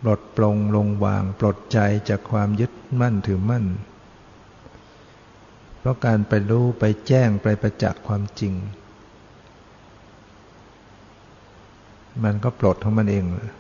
[0.03, 3.65] ปลดปลงลงวาง ปลดใจจากความยึดมั่นถือมั่น
[5.79, 8.55] เพราะการไปรู้ไปแจ้งไปประจักษ์ความจริง
[12.25, 13.60] มันก็ปลดของมันเองเรีย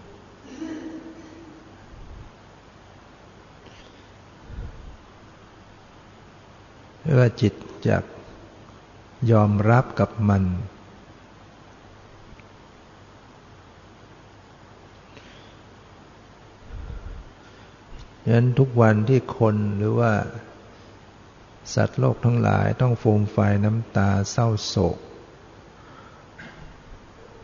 [7.10, 7.54] กว่าจิต
[7.88, 8.04] จาก
[9.30, 10.44] ยอมรับกับมัน
[18.24, 20.12] ฉะนั้นทุกวันที่คนหรือว่า
[21.74, 24.98] สัตว์โลกทั้งหลายต้องฟูมไฟน้ำตาเศร้าโศก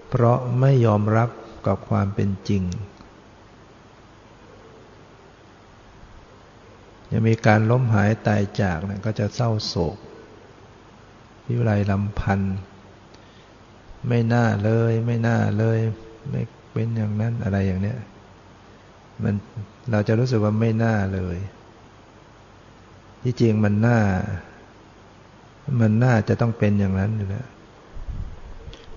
[0.08, 1.30] เพราะไม่ยอมรับ
[1.66, 2.62] กับความเป็นจริง
[7.12, 9.96] ยังมีการล้มหายตายจากเนะก็จะเศร้าโศก
[11.46, 12.56] วิไลลำพันธ์
[14.08, 15.78] ไม่น่าเลย ไม่น่าเลย
[16.30, 16.42] ไม่
[16.72, 17.98] เป็นอย่างนั้นอะไรอย่างเนี้ย
[19.22, 19.34] มัน
[19.90, 21.36] เราจะรู้สึกว่าไม่น่าเลย
[23.22, 23.98] ที่จริงมันน่า
[25.80, 27.46] มันน่าจะต้องเป็นอย่างนั้นอยู่แล้ว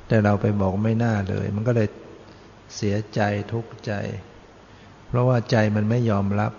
[0.07, 1.87] แต่เราไปบอกไม่น่าเลย มันก็เลย
[2.75, 3.93] เสียใจทุกข์ใจ
[5.07, 6.51] เพราะว่าใจมันไม่ยอมรับ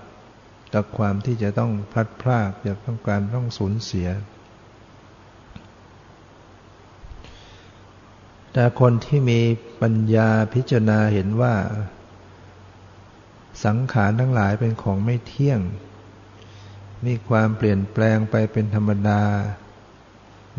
[0.74, 4.08] กับความที่จะต้องพลัดพรากจะต้องการต้องสูญเสีย
[8.52, 9.40] แต่คนที่มี
[9.82, 11.54] ปัญญาพิจารณาเห็นว่า
[13.64, 15.60] สังขารทั้งหลายเป็นของไม่เที่ยง
[17.06, 19.22] มีความเปลี่ยนแปลงไปเป็นธรรมดา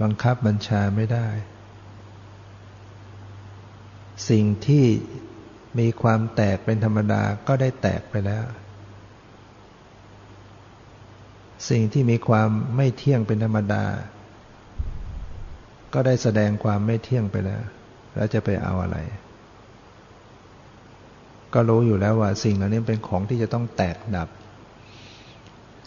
[0.02, 1.28] บังคับบัญชาไม่ได้
[4.30, 4.86] สิ่งที่
[5.80, 8.46] มีความแตกเป็นธรรมดาก็ได้แตกไปแล้ว
[11.70, 13.84] สิ่งที่มีความไม่เที่ยงเป็นธรรมดา
[15.94, 17.62] ก็ได้แสดงความไม่เที่ยงไปแล้ว
[18.16, 18.98] แล้วจะไปเอาอะไร
[21.54, 24.30] ก็รู้อยู่แล้วว่า สิ่งเหล่านี้เป็นของที่จะต้องแตกดับ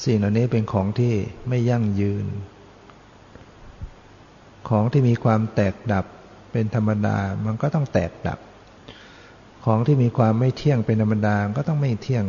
[0.04, 1.14] สิ่งเหล่านี้เป็นของที่
[1.48, 2.26] ไม่ยั่งยืน
[4.68, 6.04] ของที่มีความแตกดับ
[6.52, 8.38] เป็นธรรมดา มันก็ต้องแตกดับ
[9.64, 12.24] ของที่มีความไม่เที่ยงเป็นธรรมดาก็ต้องไม่เที่ยง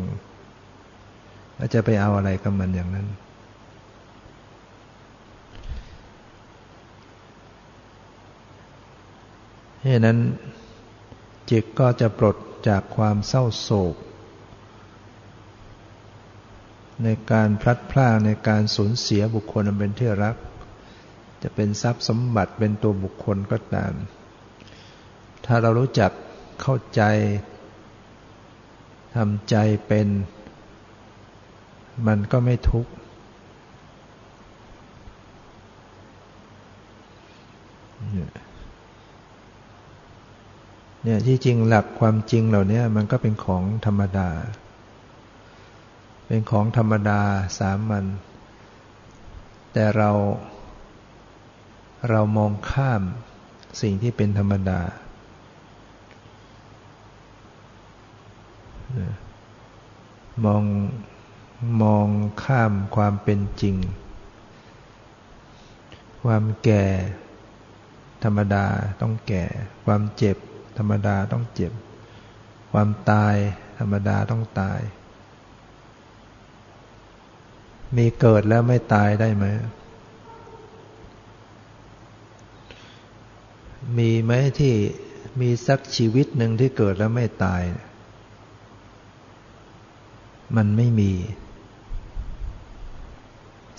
[1.58, 3.08] แล้วจะไปเอาอะไรกับมันอย่างนั้น
[9.88, 10.20] เหตุนั้น
[11.50, 13.96] จิตก็จะปลดจากความเศร้าโศก
[17.04, 20.36] ในการพลัดพรากในการสูญเสียบุคคลอันเป็นที่รัก
[21.44, 23.94] จะเป็นทรัพย์สมบัติเป็นตัวบุคคลก็ตาม
[25.46, 26.12] ถ้าเรารู้จัก
[26.62, 27.02] เข้าใจ
[29.16, 29.56] ทำใจ
[29.88, 30.08] เป็น
[32.08, 32.92] มันก็ไม่ทุกข์
[38.14, 38.45] เนี่ย
[41.28, 44.30] ที่จริงหลักความจริงเหล่านี้มันก็เป็นของธรรมดา
[46.28, 47.22] เป็นของธรรมดา
[47.58, 48.06] สามัญ
[49.74, 50.12] แต่เรา
[52.10, 53.02] เรามองข้าม
[53.82, 54.80] สิ่งที่เป็นธรรมดา
[60.46, 60.64] มอง
[61.84, 62.08] มอง
[62.44, 63.76] ข้ามความเป็นจริง
[66.24, 66.84] ความแก่
[68.24, 68.66] ธรรมดา
[69.02, 69.44] ต้องแก่
[69.86, 70.38] ความเจ็บ
[70.78, 71.72] ธรรมดาต้องเจ็บ
[72.72, 73.36] ความตาย
[73.80, 74.80] ธรรมดาต้องตาย
[77.98, 79.46] มีเกิดแล้วไม่ตายได้ไหม
[83.98, 84.74] มีไหมที่
[85.42, 87.62] มีสักชีวิตหนึ่งที่เกิดแล้วไม่ตาย
[90.56, 91.12] มันไม่มี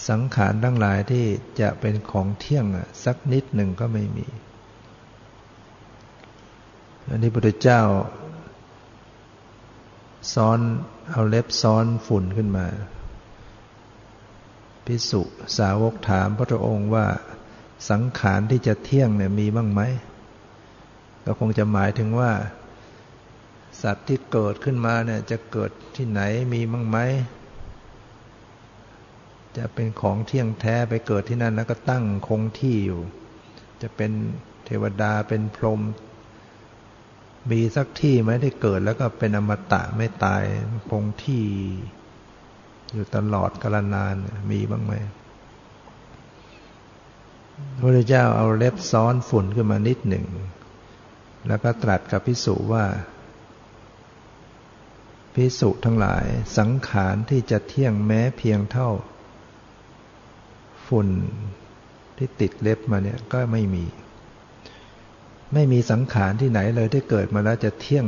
[0.09, 1.26] สังขารทั้งหลายที่
[1.61, 2.66] จะเป็นของเที่ยง
[3.05, 4.26] สักนิดหนึ่งก็ไม่มี
[7.11, 7.82] อันนี้พระพุทธเจ้า
[10.34, 10.59] ซ้อน
[11.12, 12.66] เอาเล็บซ้อนฝุ่นขึ้นมา
[14.86, 15.22] พิสุ
[15.59, 17.07] สาวกถามพระองค์ว่า
[17.90, 19.80] สังขารที่จะเที่ยงเนี่ยมีบ้างไหม
[21.24, 22.32] ก็คงจะหมายถึงว่า
[23.82, 26.20] สัตว์ที่เกิดขึ้นมาเนี่ยจะเกิดที่ไหน
[26.52, 26.98] มีบ้างไหม
[29.57, 33.00] จะเป็นของเที่ยงแท้ไปเกิดที่นั่นแล้วก็ตั้งคงที่อยู่
[33.82, 34.12] จะเป็น
[34.64, 35.80] เทวดาเป็นพรหม
[37.51, 40.42] มีสักที่ไหมที่เกิดแล้วก็เป็นอมตะไม่ตาย
[40.88, 41.44] คงที่
[42.92, 44.14] อยู่ตลอดกาลนาน
[44.51, 44.92] มีบ้างไหม
[47.78, 50.26] พระเจ้าเอาเล็บซ้อนฝุ่นขึ้นมานิดหนึ่ง
[51.49, 52.84] แล้วก็ตรัสกับพิสุว่า
[55.34, 56.24] พิสุทั้งหลาย
[56.59, 58.90] สังขารที่จะเที่ยงแม้เพียงเท่า
[60.86, 61.09] ฝุ่น
[62.16, 63.84] ที่ติดเล็บมาเนี่ยก็ไม่มี
[65.55, 68.07] ไม่มีสังขารที่ไหนเลยที่เกิดมาแล้วจะเที่ยง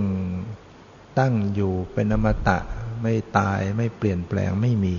[1.19, 2.59] ตั้งอยู่เป็นอมตะ
[3.03, 4.97] ไม่ตายไม่เปลี่ยนแปลงไม่มี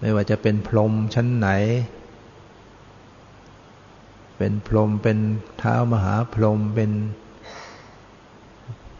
[0.00, 1.48] ไม่ว่าจะเป็นพรหมชั้นไหน
[4.38, 5.18] เป็นพรหมเป็น
[5.58, 6.90] เท้ามหาพรหมเป็น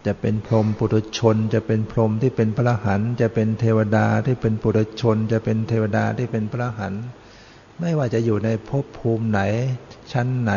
[0.07, 6.94] จะเป็นพรหมปุถุชน จะเป็นพรหมที่เป็นพระหันจะเป็นเทวดาที่เป็นปุถุชน จะเป็นเทวดาที่เป็นพระหัน
[7.81, 9.41] ไม่ว่าจะอยู่ในภพภูมิไหน
[10.12, 10.53] ชั้นไหน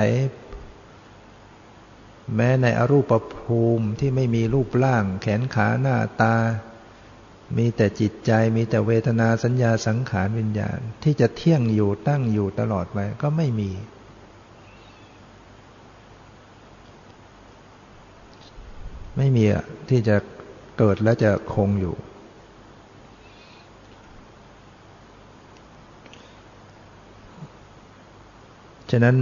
[2.35, 6.35] แม้ในอรูปภูมิที่ไม่มีรูปร่าง แขนขาหน้าตา
[7.57, 13.71] มีแต่จิตใจมีแต่เวทนาสัญญาสังขารวิญญาณ ที่จะเที่ยงอยู่ตั้งอยู่ตลอดไปก็ไม่มี
[19.17, 20.15] ไม่มีอะที่จะ
[20.77, 21.95] เกิดแล้วจะคงอยู่
[28.91, 29.15] ฉะนั้น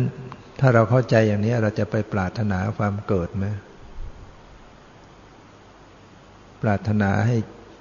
[0.59, 3.45] ถ้าเราเข้าใจอย่างนี้เราจะไปปรารถนาความเกิดไหม
[6.61, 7.35] ปรารถนาให้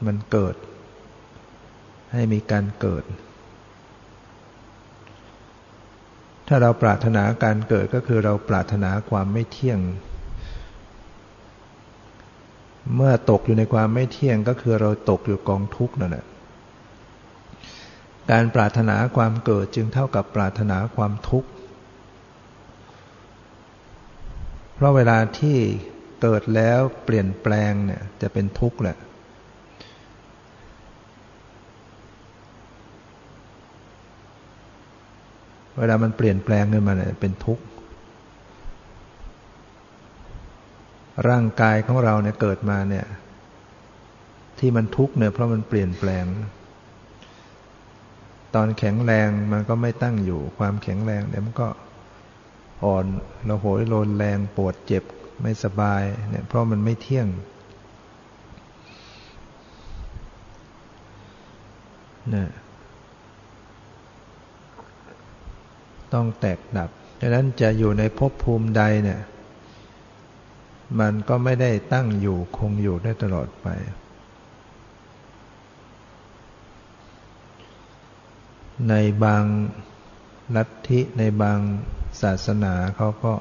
[0.07, 0.55] มันเกิด
[2.13, 3.05] ให้มีการเกิด
[6.49, 9.81] ถ้าเราปรารถนาการเกิดก็คือเราปรารถนาความไม่เที่ยง
[12.97, 16.27] เมื่อตกอยู่ในความไม่เที่ยงก็คือเราตกอยู่กองทุกข์นั่นแหละ
[18.31, 21.49] การปรารถนาความเกิดจึงเท่ากับปรารถนาความทุกข์
[24.79, 25.57] เพราะเวลาที่
[26.23, 28.97] เกิดแล้วเปลี่ยนแปลงเนี่ยจะเป็นทุกข์แหละ
[35.79, 37.65] เวลามันเปลี่ยนแปลงขึ้นมาเนี่ยเป็นทุกข์
[41.29, 43.07] ร่างกายของเราเนี่ยเกิดมาเนี่ย
[44.59, 46.25] ที่มันทุกข์เนี่ยเพราะมันเปลี่ยนแปลง
[48.55, 51.69] ตอนแข็งแรงมันก็ไม่ตั้งอยู่ความแข็งแรงเดี๋ยวมันก็
[52.85, 53.05] อ่อน
[53.49, 55.05] ระโหยโลนแรงปวดเจ็บ
[55.43, 57.27] ไม่สบายเนี่ยเพราะมันไม่เที่ยง
[62.35, 62.47] นะ
[66.13, 69.21] ต้องแตกดับดังนั้นจะอยู่ในภพภูมิใดเนี่ย
[71.01, 73.67] มันก็ไม่ได้ตั้งอยู่คงอยู่ได้ตลอดไป
[78.89, 79.45] ในบาง
[80.57, 81.59] ลัทธิในบาง
[82.23, 83.35] ศาสนาเขาก็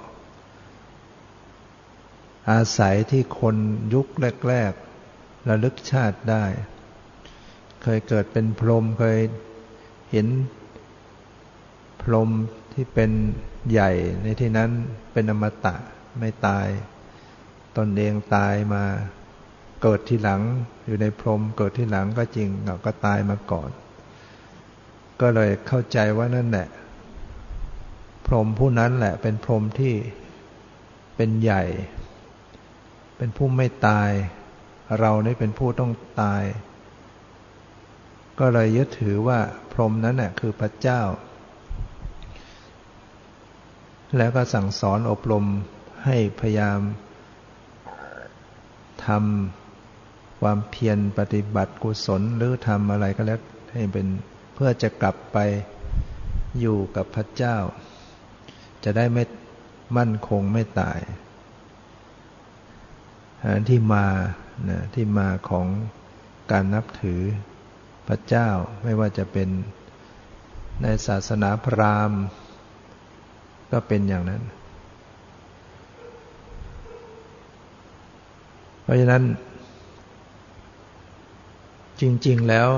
[2.51, 3.55] อาศัยที่คน
[3.93, 4.07] ยุค
[4.47, 6.45] แรกๆระลึกชาติได้
[7.83, 9.19] เคยเกิดเป็นพรหมเคย
[10.11, 10.27] เห็น
[12.01, 12.29] พรหม
[12.73, 13.11] ที่เป็น
[13.71, 13.91] ใหญ่
[14.23, 14.69] ในที่นั้น
[15.13, 15.75] เป็นอมตะ
[16.19, 16.67] ไม่ตาย
[17.77, 18.83] ตนเองตายมา
[19.81, 20.41] เกิดที่หลัง
[20.85, 23.69] อยู่ในพรหมเกิดที่หลังก็จริงเราก็ตายมาก่อน
[25.21, 26.67] ก็เลยเข้าใจว่านั่นแหละ
[28.27, 29.95] พรหมผู้นั้นแหละเป็นพรหมที่
[31.15, 31.63] เป็นใหญ่
[33.17, 34.11] เป็นผู้ไม่ตาย
[34.99, 36.43] เรานี่เป็นผู้ต้องตาย
[38.39, 39.39] ก็เลยยึดถือว่า
[39.71, 41.01] พรหมนั้นแหละคือพระเจ้า
[44.17, 45.45] แล้วก็สั่งสอนอบรม
[46.05, 46.79] ให้พยายาม
[49.05, 53.39] ทำความเพียรปฏิบัติกุศลหรือทำอะไรก็แล้ว
[53.71, 54.07] ให้เป็น
[54.53, 55.37] เพื่อจะกลับไป
[56.59, 57.57] อยู่กับพระเจ้า
[58.89, 59.23] จะได้ไม่
[59.97, 60.99] มั่นคงไม่ตาย
[63.43, 64.05] อันที่มา
[64.69, 65.67] นะที่มาของ
[66.51, 67.21] การนับถือ
[68.07, 68.49] พระเจ้า
[68.83, 69.49] ไม่ว่าจะเป็น
[70.81, 72.19] ในศาสนาพราหมณ์
[73.71, 74.41] ก็เป็นอย่างนั้น
[78.81, 79.23] เพราะฉะนั้น
[82.01, 82.69] จริง ๆ แล้ว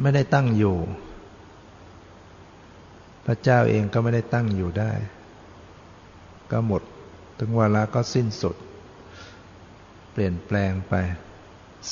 [0.00, 0.76] ไม่ได้ตั้งอยู่
[3.26, 4.92] พระเจ้าเองก็ไม่ได้ตั้งอยู่ได้
[6.50, 6.82] ก็หมด
[7.38, 8.56] ถึงเวลาก็สิ้นสุด
[10.12, 10.94] เปลี่ยนแปลงไป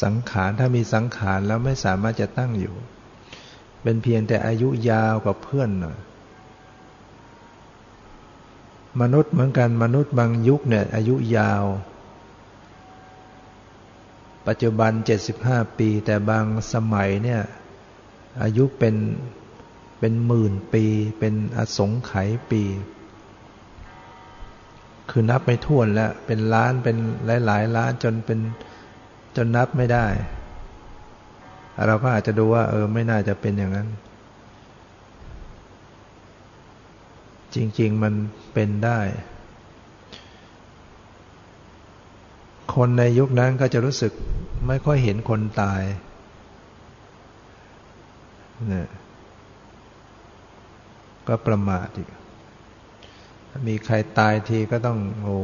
[0.03, 2.75] สังขารถ้ามีสังขารแล้วไม่สามารถจะตั้งอยู่
[3.83, 5.99] เป็นเพียงแต่อายุยาวกว่าเพื่อนหน่อย
[9.01, 11.65] มนุษย์เหมือนกันมนุษย์บางยุคเนี่ยอายุยาว
[14.47, 14.93] ปัจจุบัน
[15.35, 17.43] 75 ปี แต่บางสมัยเนี่ย
[18.43, 18.95] อายุเป็น
[19.99, 20.85] เป็นหมื่นปี
[21.19, 22.63] เป็นอสงไขยปี
[25.11, 26.97] คือนับไม่ถ้วนแล้วเป็นล้านเป็น
[27.47, 28.39] หลายๆล้านจนเป็น
[29.37, 30.07] จนนับไม่ได้
[31.87, 33.89] เราก็อาจจะดูว่า เออ ไม่น่าจะเป็นอย่างนั้น
[37.55, 38.15] จริง ๆ มัน
[38.55, 39.01] เป็นได้
[42.75, 44.13] คนในยุคนั้นก็จะรู้สึก
[44.67, 45.83] ไม่ค่อยเห็นคนตาย
[48.69, 48.89] เนี่ย
[51.29, 52.09] ก็ประมาทอีก
[53.67, 55.37] มีใครตายทีก็ต้องโอ้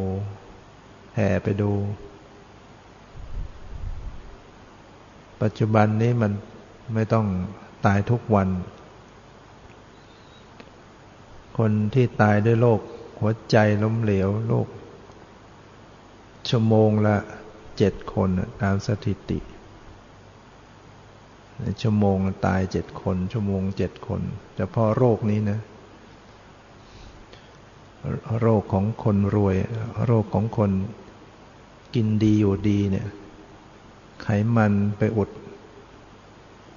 [1.14, 1.70] แห่ไปดู
[5.42, 6.32] ปัจจุบันนี้มัน
[6.94, 7.26] ไม่ต้อง
[7.86, 8.48] ตายทุกวัน
[11.58, 12.80] คนที่ตายด้วยโรค
[13.20, 14.68] หัวใจล้มเหลวโรค
[16.48, 17.16] ชั่วโมงละ
[17.78, 18.28] เจ็ดคน
[18.62, 19.38] ตามสถิติ
[21.82, 24.20] ชั่วโมงตายเจ็ดคน ชั่วโมงเจ็ดคน
[24.56, 25.58] เฉพาะโรคนี้นะ
[28.40, 29.56] โรคของคนรวย
[30.04, 30.70] โรคของคน
[31.94, 33.08] กินดีอยู่ดีเนี่ย
[34.22, 34.26] ไข
[34.56, 35.30] มันไปอุด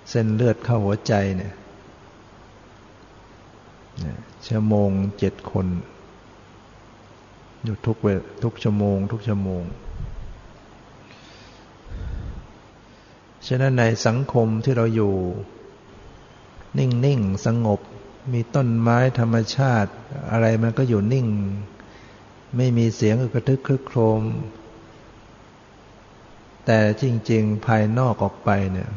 [0.10, 1.54] เส้นเลือดเข้าหัวใจเนี่ย
[4.46, 5.68] ชั่วโมงเจ็ดคน
[7.64, 8.08] อยู่ทุกเว
[8.44, 9.64] ทุกชั่วโมง ทุกชั่วโมง
[13.48, 15.14] ฉะนั้นในสังคมที่เราอยู่
[16.78, 17.80] นิ่ง ๆ สงบ
[18.34, 19.92] มีต้นไม้ธรรมชาติ
[20.32, 21.28] อะไรมันก็อยู่นิ่ง
[22.58, 24.22] ไม่มีเสียงกระทึกครึกโครม
[26.66, 28.90] แต่จริง ๆ ภายนอกออกไปเนี่ย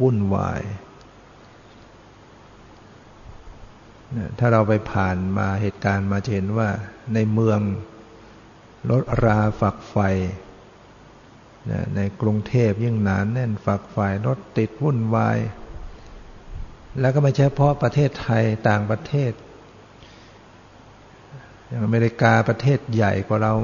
[0.00, 0.62] วุ่นวาย
[4.38, 6.68] ถ้าเราไปผ่านมาเหตุการณ์มาจะเห็นว่า
[7.14, 7.60] ในเมือง
[8.90, 9.96] รถราฝักไฟ
[11.96, 15.38] ในกรุงเทพยิ่งหนานแน่นฝักฝ่ายรถติดวุ่นวาย
[17.00, 19.32] แล้วก็ไม่ใช่เพาะประเทศไทยต่างประเทศ
[21.66, 23.54] อย่างอเมริกาประเทศใหญ่กว่าเรา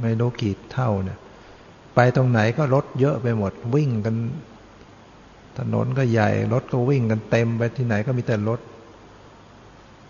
[0.00, 1.18] ไม่รู้กี่เท่าเนี่ย
[1.94, 4.16] ไปตรงไหนก็รถเยอะไปหมด วิ่งกัน
[5.58, 8.60] ถนนก็ใหญ่ รถก็วิ่งกันเต็มไปที่ไหนก็มีแต่รถ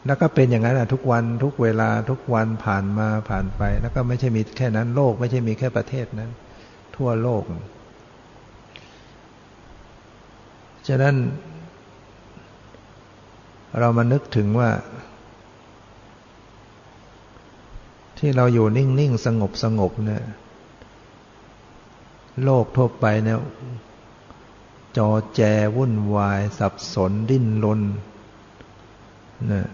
[0.07, 6.30] แล้วก็เป็นอย่างนั้นทุกวันทุกเวลาทุกวันผ่านมาผ่านไป แล้วก็ไม่ใช่มีแค่นั้น โลกไม่ใช่มีแค่ประเทศนั้น
[6.96, 7.42] ทั่วโลก
[10.88, 11.14] ฉะนั้น
[13.79, 14.71] เรามานึกถึงว่า
[18.18, 20.23] ที่เราอยู่นิ่ง ๆ สงบสงบเนี่ย
[22.45, 23.39] โลกทั่วไปเนี่ย
[24.97, 25.41] จอแจ
[25.77, 27.81] วุ่นวาย สับสนดิ้นรน
[29.53, 29.68] นะ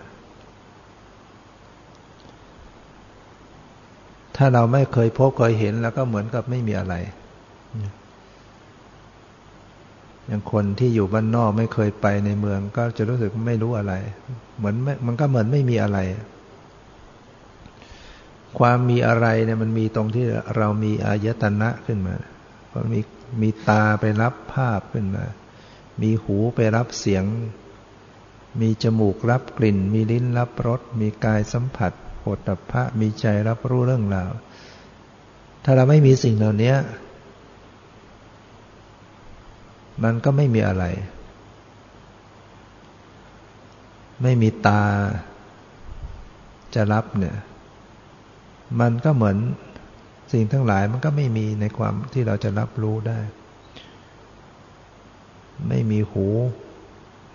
[4.37, 6.95] ถ้าเราไม่เคยพบเคยเห็นแล้วก็เหมือนกับไม่มีอะไร
[10.27, 13.95] อย่างคนที่อยู่บ้านนอกไม่เคยไปในเมือง ก็จะรู้สึกไม่รู้อะไร
[14.59, 15.99] เหมือนมันก็เหมือนไม่มีอะไร
[18.59, 20.24] ความมีอะไรเนี่ยมันมีตรงที่
[20.57, 22.16] เรามีอายตนะขึ้นมา
[22.68, 23.01] เพอมี
[23.43, 25.24] มีตาไปรับภาพขึ้นมา
[26.03, 27.24] มีหูไปรับเสียง
[28.61, 34.31] มีจมูกรับกลิ่น มีลิ้นรับรส มีกายสัมผัสโฏฐพะ มีใจรับรู้เรื่องราว
[35.64, 36.74] ถ้าเราไม่มีสิ่งเหล่านี้
[40.05, 40.85] มันก็ไม่มีอะไร
[44.23, 44.83] ไม่มีตา
[46.75, 47.37] จะรับเนี่ย
[48.81, 49.37] มันก็เหมือน
[50.33, 53.19] สิ่งทั้งหลายมันก็ไม่มีในความที่เราจะรับรู้ได้
[55.69, 56.27] ไม่มีหู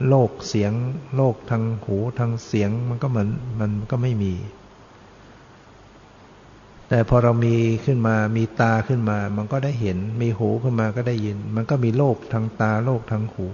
[0.08, 0.74] โลกเสียง
[1.16, 4.34] โลกทางหูทางเสียงมันก็เหมือนมันก็ไม่มี
[6.94, 13.48] แต่พอเรามีขึ้นมา มีตาขึ้นมา มันก็ได้เห็น มีหูขึ้นมาก็ได้ยิน มันก็มีโลกทางตาโลกทางหู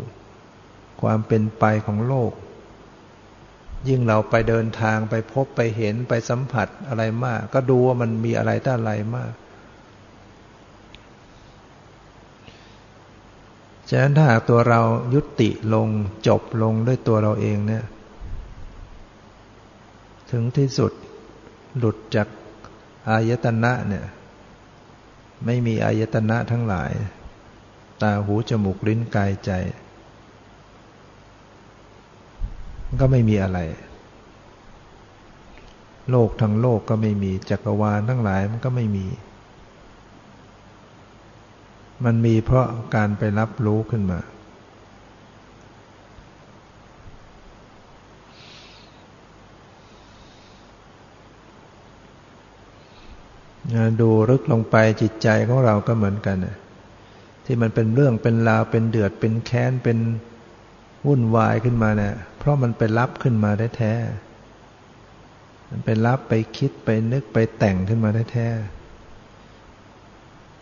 [1.01, 2.31] ความเป็นไปของโลก
[3.87, 9.31] ยิ่งเราไปเดินทางไปพบไปเห็นไปสัมผัสอะไรมาก ก็ดูว่ามันมีอะไรต้าอะไรมาก
[13.89, 14.81] ฉะนั้นถ้าหากตัวเรา
[15.13, 15.87] ยุติลง
[16.27, 17.83] จบลงด้วยตัวเราเองเนี่ย
[20.31, 20.91] ถึงที่สุด
[21.79, 22.27] หลุดจาก
[23.09, 24.05] อายตนะเนี่ย
[25.45, 26.91] ไม่มีอายตนะทั้งหลาย
[28.01, 29.51] ตาหูจมูกลิ้นกายใจ
[32.99, 33.59] ก็ไม่มีอะไร
[36.11, 39.05] โลกทั้งโลกก็ไม่มีจักรวาลทั้งหลายมันก็ไม่มี
[42.05, 44.19] มันมีเพราะการไปรับรู้ขึ้นมา
[54.01, 56.37] ดูลึกลงไปจิตใจของเราก็เหมือนกัน
[57.45, 59.97] ที่มันเป็นเรื่องเป็นราวเป็นเดือดเป็นแค้นเป็น
[61.07, 63.93] วุ่นวายขึ้นมาเนี่ยเพราะมันไปรับขึ้นมาได้แท้
[65.69, 68.47] มันไปรับไปคิดไปนึกไปแต่งขึ้นมาได้แท้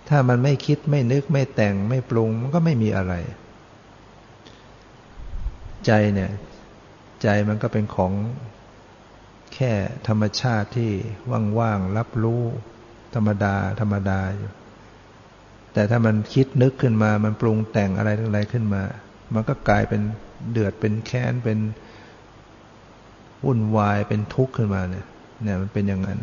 [0.10, 3.14] ถ้ามันไม่คิดไม่นึกไม่แต่งไม่ปรุงมันก็ไม่มีอะไร
[5.86, 6.32] ใจเนี่ย
[7.22, 8.14] ใจมันก็เป็นของ
[9.54, 9.72] แค่
[10.08, 10.92] ธรรมชาติที่
[11.60, 12.44] ว่างๆรับรู้
[13.16, 14.52] ธรรมดา ธรรมดาอยู่
[15.74, 18.84] แต่ถ้ามันคิดนึกขึ้นมา มันปรุงแต่งอะไรอะไรขึ้นมา
[19.34, 20.02] มันก็กลายเป็น
[20.52, 21.60] เดือดเป็นแค้นเป็น
[23.46, 25.06] วุ่นวายเป็นทุกข์ขึ้นมาเนี่ย
[25.44, 26.20] เนี่ยมันเป็นอย่างนั้น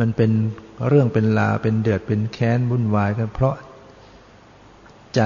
[0.00, 0.30] มันเป็น
[0.88, 3.56] เรื่องเป็นลาเป็นเดือดเป็นแค้นวุ่นวายกันเพราะ
[5.14, 5.20] ใจ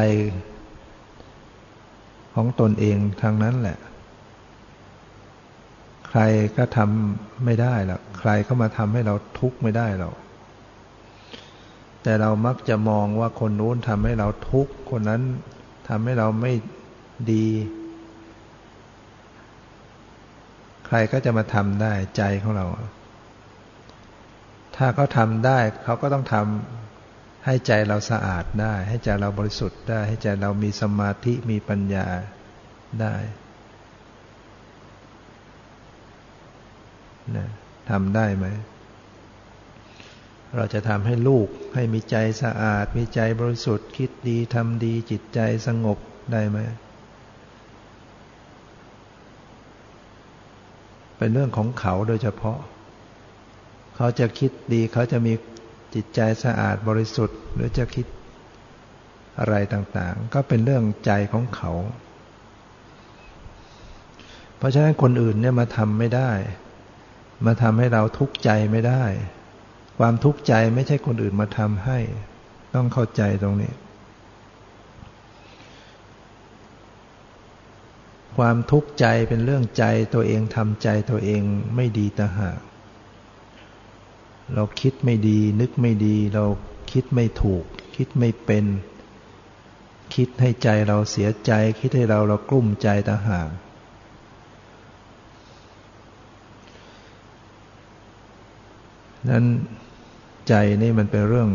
[2.35, 3.79] ของตนเองทางนั้นแหละ
[6.17, 10.17] ใครก็ทำไม่ได้หรอกใครเข้ามาทำให้เราทุกข์ไม่ได้หรอก
[12.03, 15.23] แต่เรามักจะมองว่าคนนู้นทำให้เราทุกข์ คนนั้น
[15.89, 16.53] ทำให้เราไม่
[17.33, 17.47] ดี
[20.87, 22.67] ใครก็จะมาทำได้ใจของเรา
[24.77, 32.07] ถ้าเขาทำได้เขาก็ต้องทำให้ใจเราสะอาดได้ ให้ใจเราบริสุทธิ์ได้ ให้ใจเรามีสมาธิมีปัญญา
[33.01, 33.15] ได้
[37.37, 37.49] นะ
[37.91, 38.47] ทำได้ไหม
[40.57, 45.99] เราจะทำให้ลูกให้มีใจสะอาด มีใจบริสุทธิ์ คิดดีทำดีจิตใจสงบ
[46.33, 46.59] ได้ไหม
[51.17, 52.59] เป็นเรื่องของเขาโดยเฉพาะ
[53.97, 55.33] เขาจะคิดดีเขาจะมี
[55.95, 58.07] จิตใจสะอาดบริสุทธิ์ หรือจะคิด
[59.39, 61.73] อะไรต่างๆ ก็เป็นเรื่องใจของเขา
[64.57, 66.31] เพราะฉะนั้นคนอื่นเนี่ยมาทำไม่ได้
[67.45, 69.05] มาทำให้เราทุกข์ใจไม่ได้
[69.99, 71.99] ความทุกข์ใจไม่ใช่คนอื่นมาทำให้
[72.75, 73.73] ต้องเข้าใจตรงนี้
[78.37, 81.43] ความทุกข์ใจเป็นเรื่องใจตัวเองทำใจตัวเอง
[81.77, 82.59] ไม่ดีต่างหาก
[84.55, 86.45] เราคิดไม่ดี นึกไม่ดี เรา
[86.93, 87.65] คิดไม่ถูก
[87.97, 88.65] คิดไม่เป็น
[90.15, 93.49] คิดให้ใจเราเสียใจ คิดให้เราเรากลุ้มใจต่างหาก
[99.31, 99.45] นั้น
[100.49, 101.51] ใจนี่มันเป็นเรื่อง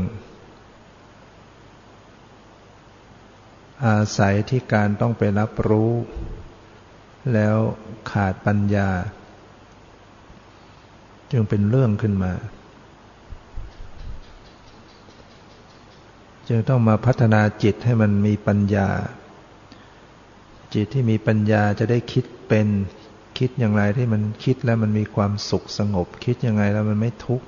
[3.86, 5.92] อาศัยที่การต้องไปรับรู้
[7.34, 7.58] แล้ว
[8.12, 8.90] ขาดปัญญา
[11.32, 12.34] จึงเป็นเรื่องขึ้นมา
[16.48, 18.90] จึงต้องมาพัฒนาจิตให้มันมีปัญญา
[20.74, 22.68] จิตที่มีปัญญาจะได้คิดเป็น
[23.38, 27.48] คิดอย่างไรที่มันคิดแล้วมันมีความสุขสงบ คิดยังไงแล้วมันไม่ทุกข์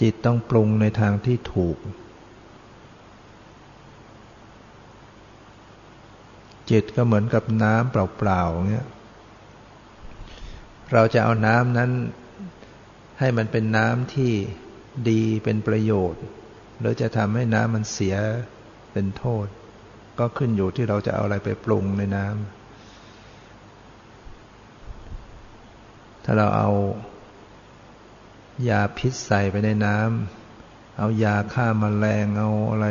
[0.00, 1.76] จิตต้องปรุงในทางที่ถูก
[6.70, 8.88] จิตก็เหมือนกับน้ำเปล่าๆเงี้ย
[10.92, 11.90] เราจะเอาน้ำนั้น
[13.18, 14.32] ให้มันเป็นน้ำที่
[15.10, 16.22] ดีเป็นประโยชน์
[16.78, 18.16] หรือจะทำให้น้ำมันเสีย
[18.92, 19.46] เป็นโทษ
[20.18, 22.34] ก็ขึ้นอยู่ที่เราจะเอาอะไรไปปรุงในน้ำ
[26.24, 26.70] ถ้าเราเอา
[28.68, 32.88] ยาพิษใส่ไปในน้ำเอายาฆ่ามาแมลงเอาอะไร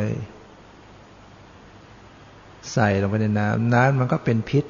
[2.72, 4.64] ใส่ลงไปในน้ำน้ำมันก็เป็นพิษ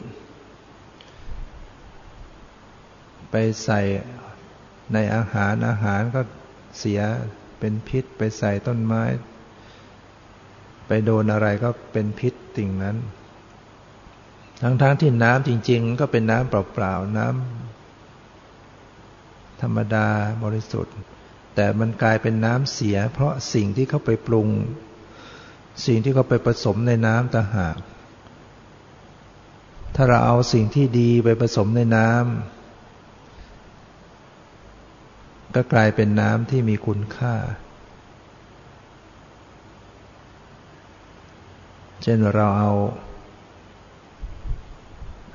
[3.30, 3.34] ไป
[3.64, 3.80] ใส่
[4.92, 6.20] ในอาหารอาหารก็
[6.78, 7.01] เสีย
[7.59, 9.03] เป็นพิษ ไปใส่ต้นไม้
[10.86, 12.97] ไปโดนอะไรก็เป็นพิษสิ่งนั้น
[14.62, 17.65] ทั้งๆทที่น้ำจริง ๆ ก็เป็นน้ำเปล่าๆน้ำ
[19.62, 20.09] ธรรมดา
[20.44, 20.96] บริสุทธิ์
[21.54, 24.48] แต่มันกลายเป็นน้ำเสีย เพราะสิ่งที่เขาไปปรุง
[25.86, 27.76] สิ่งที่เขาไปผสมในน้ำต่างหาก
[29.94, 32.20] ถ้าเราเอาสิ่งที่ดีไปผสมในน้ำ
[35.54, 37.34] ก็กลายเป็นน้ำที่มีคุณค่า
[42.02, 42.72] เช่นเราเอา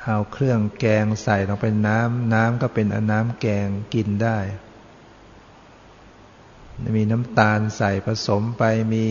[0.06, 4.38] เอาเครื่องแกงใส่ลงไปน้ำน้ำก็เป็นน้ำแกงกินได้
[6.98, 9.08] มีน้ำตาลใส่ผสมไปมี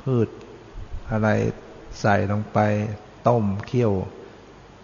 [0.00, 0.28] พืช
[1.10, 1.28] อะไร
[2.00, 2.58] ใส่ลงไป
[3.28, 3.92] ต้มเคี่ยว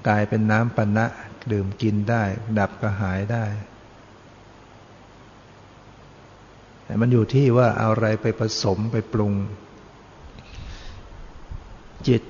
[0.08, 1.06] กลายเป็นน้ำปนะ
[1.52, 2.22] ดื่มกินได้
[2.58, 3.44] ดับกระหายได้
[6.84, 9.32] แต่มันอยู่ที่ว่าเอาอะไรไปผสมไปปรุง
[12.08, 12.22] จิต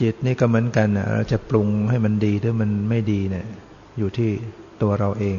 [0.00, 3.46] จิตนี่ก็เหมือนกันนะเราจะปรุงให้มันดีหรือมันไม่ดีเนี่ย
[3.98, 4.30] อยู่ที่
[4.82, 5.38] ตัวเราเอง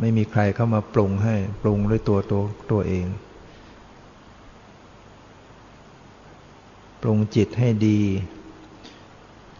[0.00, 3.06] ไม่มีใครเข้ามาปรุงให้ปรุงด้วยตัวตัวตัวเอง
[7.02, 8.00] ปรุงจิตให้ดี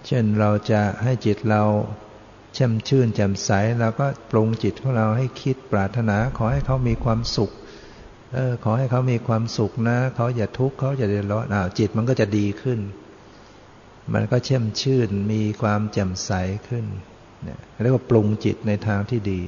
[0.07, 1.63] เช่นเราจะให้จิตเรา
[2.55, 7.51] แช่มชื่นแจ่มใสเราก็ปรุงจิตของเราให้คิดปรารถนาขอให้เขามีความสุข
[8.33, 12.81] เออขอให้เขามีความสุขนะเขาอย่าทุกข์เขาอย่าเดือดร้อนอ้าวจิตมันก็จะดีขึ้น
[14.15, 16.31] มันก็แช่มชื่นมีความแจ่มใส
[16.69, 16.85] ขึ้น
[17.43, 19.41] เนี่ยเรียกว่าปรุงจิตในทางที่ดี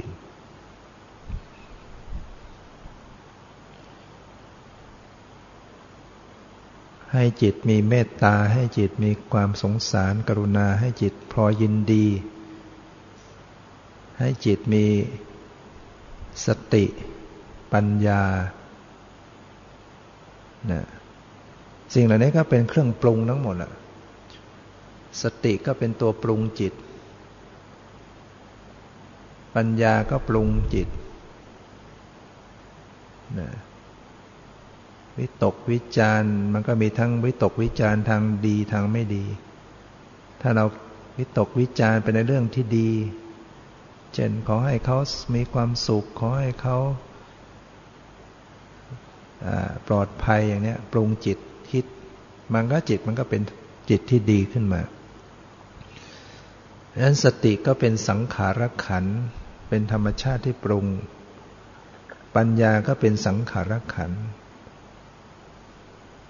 [7.12, 12.06] ให้จิตมีเมตตา ให้จิตมีความสงสาร กรุณา ให้จิตพอยินดี
[14.18, 14.86] ให้จิตมี
[16.46, 16.84] สติ
[17.72, 18.22] ปัญญา
[20.72, 20.82] นะ
[21.94, 23.72] สิ่งเหล่านี้ก็เป็นเครื่องปรุงทั้งหมดอะ
[25.22, 26.72] สติก็เป็นตัวปรุงจิต
[29.54, 30.88] ปัญญาก็ปรุงจิต
[33.40, 33.50] นะ
[35.18, 39.24] วิตกวิจารมันก็มีทั้งวิตกวิจารทางดีทางไม่ดี
[40.40, 40.64] ถ้าเรา
[41.18, 42.90] วิตกวิจารไปในเรื่องที่ดี
[44.14, 44.98] เช่นขอให้เขา
[45.34, 46.78] มีความสุข ขอให้เขา
[49.88, 51.38] ปลอดภัยอย่างนี้ปรุงจิต
[51.70, 51.84] คิด
[52.54, 53.42] มันก็จิตมันก็เป็น
[53.90, 54.80] จิตที่ดีขึ้นมา
[56.92, 59.04] ดังนั้นสติก็เป็นสังขารขัน
[59.68, 60.86] เป็นธรรมชาติที่ปรุง
[62.36, 64.12] ปัญญาก็เป็นสังขารขัน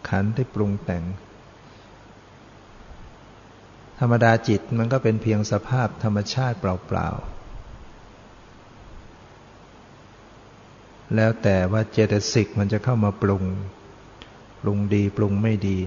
[0.09, 1.05] ขันที่ปรุงแต่ง
[4.01, 7.34] ธรรมดาจิตมันก็เป็นเพียงสภาพธรรมชาติเปล่าๆ
[11.15, 13.45] แล้วแต่ว่าเจตสิกมันจะเข้ามาปรุง
[14.63, 15.79] ปรุงดีปรุงไม่ดี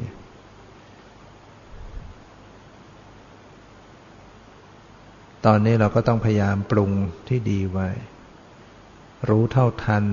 [5.45, 6.91] ตอนนี้เราก็ต้องพยายามปรุง
[7.27, 7.89] ที่ดีไว้
[9.29, 10.03] รู้เท่าทัน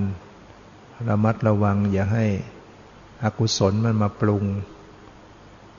[1.09, 2.27] ระมัดระวังอย่าให้
[3.25, 4.45] อกุศลมันมาปรุง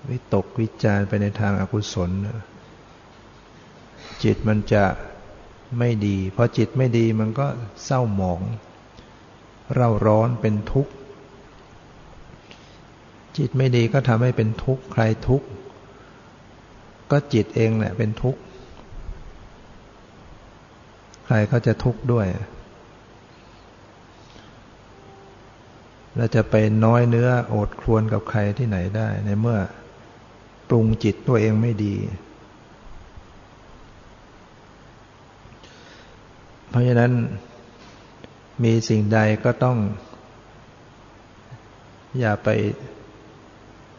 [0.09, 2.11] วิตกวิจารไปในทางอากุศล
[4.23, 4.83] จิตมันจะ
[5.79, 7.47] ไม่ดี พอจิตไม่ดีมันก็
[7.85, 8.41] เศร้าหมอง
[9.73, 10.91] เร่าร้อนเป็นทุกข์
[13.37, 15.47] จิตไม่ดีก็ทำให้เป็นทุกข์ ใครทุกข์
[17.11, 18.39] ก็จิตเองแหละเป็นทุกข์
[21.25, 22.27] ใครเขาจะทุกข์ด้วย
[26.17, 26.55] เราจะไป
[26.85, 29.59] น้อยเนื้อโอดครวนกับใครที่ไหนได้ ในเมื่อ
[30.69, 31.95] ปรุงจิตตัวเองไม่ดี
[36.69, 37.11] เพราะฉะนั้น
[38.63, 39.77] มีสิ่งใดก็ต้อง
[42.19, 42.49] อย่าไป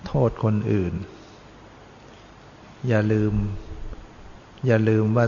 [0.07, 0.95] โทษคนอื่น
[2.89, 3.35] อย่าลืม
[4.67, 5.27] อย่าลืมว่า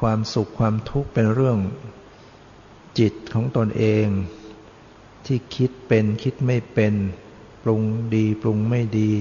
[0.00, 1.58] ความสุขความทุกข์เป็นเรื่อง
[2.98, 4.06] จิตของตนเอง
[5.26, 6.94] ที่คิดเป็นคิดไม่เป็น
[7.62, 7.82] ปรุง
[8.14, 9.12] ดีปรุงไม่ดี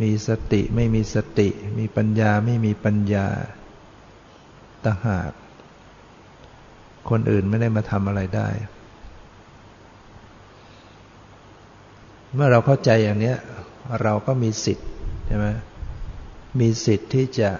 [0.00, 1.48] มีสติไม่มีสติ
[1.78, 3.26] มีปัญญาไม่มีปัญญา
[4.84, 5.30] ต่างหาก
[7.10, 8.48] คนอื่นไม่ได้มาทำอะไรได้
[12.34, 13.34] เมื่อเราเข้าใจอย่างนี้
[14.02, 14.88] เราก็มีสิทธิ์
[15.26, 15.46] ใช่ไหม
[16.60, 17.50] มีสิทธิ์ที่จะ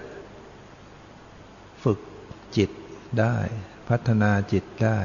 [1.83, 1.99] ฝึก
[2.57, 2.69] จิต
[3.19, 3.35] ได้
[3.89, 4.97] พัฒนาจิตได้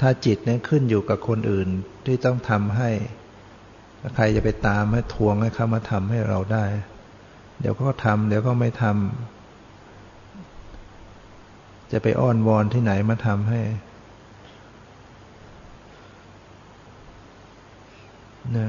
[0.00, 1.68] ถ้าจิตนี่ยขึ้นอยู่กับคนอื่น
[2.06, 2.90] ที่ต้องทำให้
[4.14, 6.64] ใครจะไปตามให้ทวงให้เขามาทำให้เราได้
[7.60, 9.37] เดี๋ยวก็ทำเดี๋ยวก็ไม่ทำ
[11.92, 13.62] จะไปอ้อนวอนที่ไหนมาทำให้
[18.56, 18.68] นะ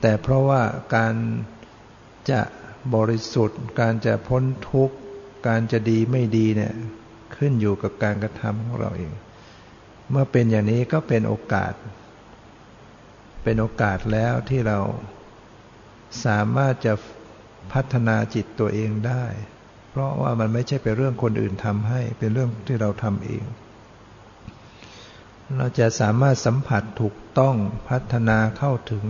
[0.00, 0.62] แต่เพราะว่า
[0.96, 1.14] การ
[2.30, 2.40] จะ
[2.94, 4.96] บริสุทธิ์ การจะพ้นทุกข์
[5.48, 6.72] การจะดีไม่ดีเนี่ย
[7.36, 9.12] ขึ้นอยู่กับการกระทำของเราเอง
[10.10, 11.72] เมื่อเป็นอย่างนี้ก็เป็นโอกาส
[13.42, 14.78] เป็นโอกาสแล้วที่เรา
[16.24, 16.94] สามารถจะ
[17.72, 19.24] พัฒนาจิตตัวเองได้
[19.92, 23.44] เพราะว่ามันไม่ใช่เป็นเรื่องคนอื่นทำให้ เป็นเรื่องที่เราทำเอง
[25.56, 27.56] เราจะสามารถสัมผัสถูกต้อง
[27.88, 29.04] พัฒนาเข้าถึง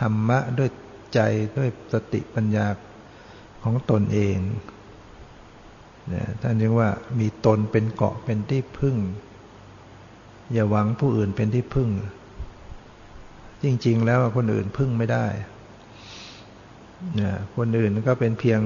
[0.00, 0.70] ธรรมะด้วย
[1.14, 1.20] ใจ
[1.58, 2.66] ด้วยสติปัญญา
[3.62, 4.38] ของตนเอง
[6.40, 8.96] ท่านเรียกว่ามีตนเป็นเกาะเป็นที่พึ่ง
[10.52, 11.90] อย่าหวังผู้อื่นเป็นที่พึ่ง
[13.62, 15.26] จริง ๆ แล้วคนอื่นพึ่งไม่ได้
[17.14, 18.60] เนี่ยคนอื่นก็เป็นเพียง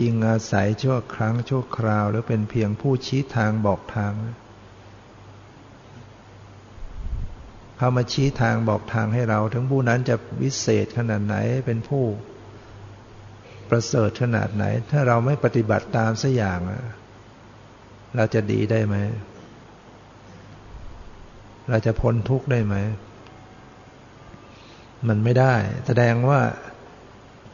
[0.00, 4.12] อิงอาศัยชั่วครั้งชั่วคราว หรือเป็นเพียงผู้ชี้ทางบอกทาง
[7.76, 11.36] เขามาชี้ทางบอกทางให้เรา ถึงผู้นั้นจะวิเศษขนาดไหน
[11.66, 12.04] เป็นผู้
[13.70, 16.60] ประเสริฐขนาดไหน ถ้าเราไม่ปฏิบัติตามสัอย่าง
[18.16, 18.96] เราจะดีได้ไหม
[21.70, 22.74] เราจะพ้นทุกข์ได้ไหม
[25.08, 25.54] มันไม่ได้
[25.86, 26.40] แสดงว่า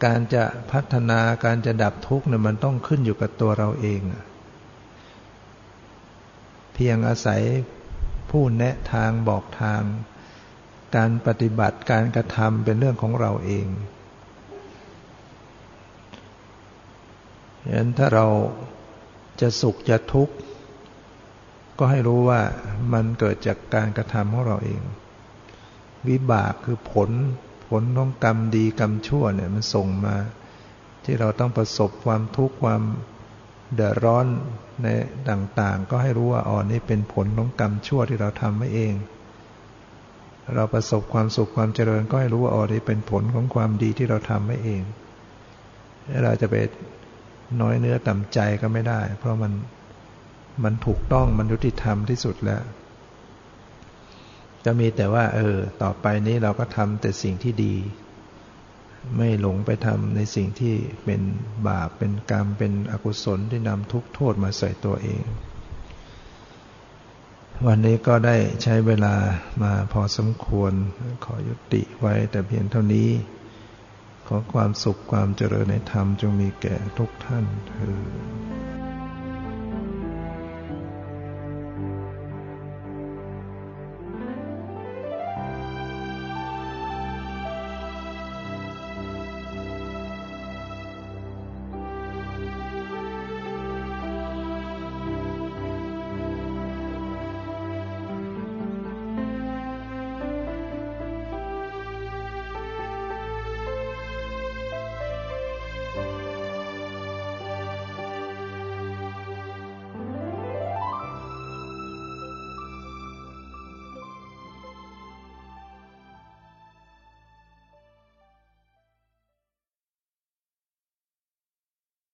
[0.05, 4.01] การจะพัฒนาการจะดับทุกข์เนี่ยมันต้องขึ้นอยู่กับตัวเราเอง
[6.75, 7.43] เพียงอาศัย
[8.31, 9.83] ผู้แนะทางบอกทาง
[10.97, 13.67] การปฏิบัติการกระทำเป็นเรื่องของเราเอง
[17.63, 18.27] ฉะนั้นถ้าเรา
[19.41, 20.35] จะสุขจะทุกข์
[21.79, 22.41] ก็ให้รู้ว่า
[22.93, 24.83] มันเกิดจากการกระทำของเราเอง
[26.09, 27.11] วิบากคือผล
[27.81, 30.17] ลของกรรมดีกรรมชั่วเนี่ยมันส่งมา
[31.05, 32.83] ที่เราต้องประสบความทุกข์ความ
[33.75, 34.27] เดือดร้อน
[34.83, 34.89] ใน
[35.31, 38.95] ต่างๆ ก็ให้รู้ว่าอ๋อนี่เป็นผลของกรรมชั่วที่เราทำไว้เอง
[40.55, 44.83] เราประสบความสุขความเจริญก็ให้รู้ว่าอ๋อนี่เป็นผลของความดีที่เราทำไว้เอง
[46.25, 46.55] เราจะไป
[47.61, 49.53] น้อยเนื้อต่ำใจก็ไม่ได้ เพราะมัน
[50.65, 52.63] มันถูกต้องมันยุติธรรมที่สุดแล้ว
[54.65, 57.75] จะมีแต่ว่า เออ ต่อไปนี้เราก็ทำแต่สิ่งที่ดี
[59.17, 61.21] ไม่หลงไปทำในสิ่งที่เป็น
[61.69, 65.25] บาปเป็นกรรมเป็นอกุศลที่นำทุกโทษมาใส่ตัวเอง
[67.67, 69.15] วันนี้ก็ได้ใช้เวลา
[69.63, 70.73] มาพอสมควร
[71.25, 73.11] ขอยุติไว้แต่เพียงเท่านี้
[74.27, 78.72] ขอความสุขความเจริญในธรรมจงมีแก่ทุกท่านเธอ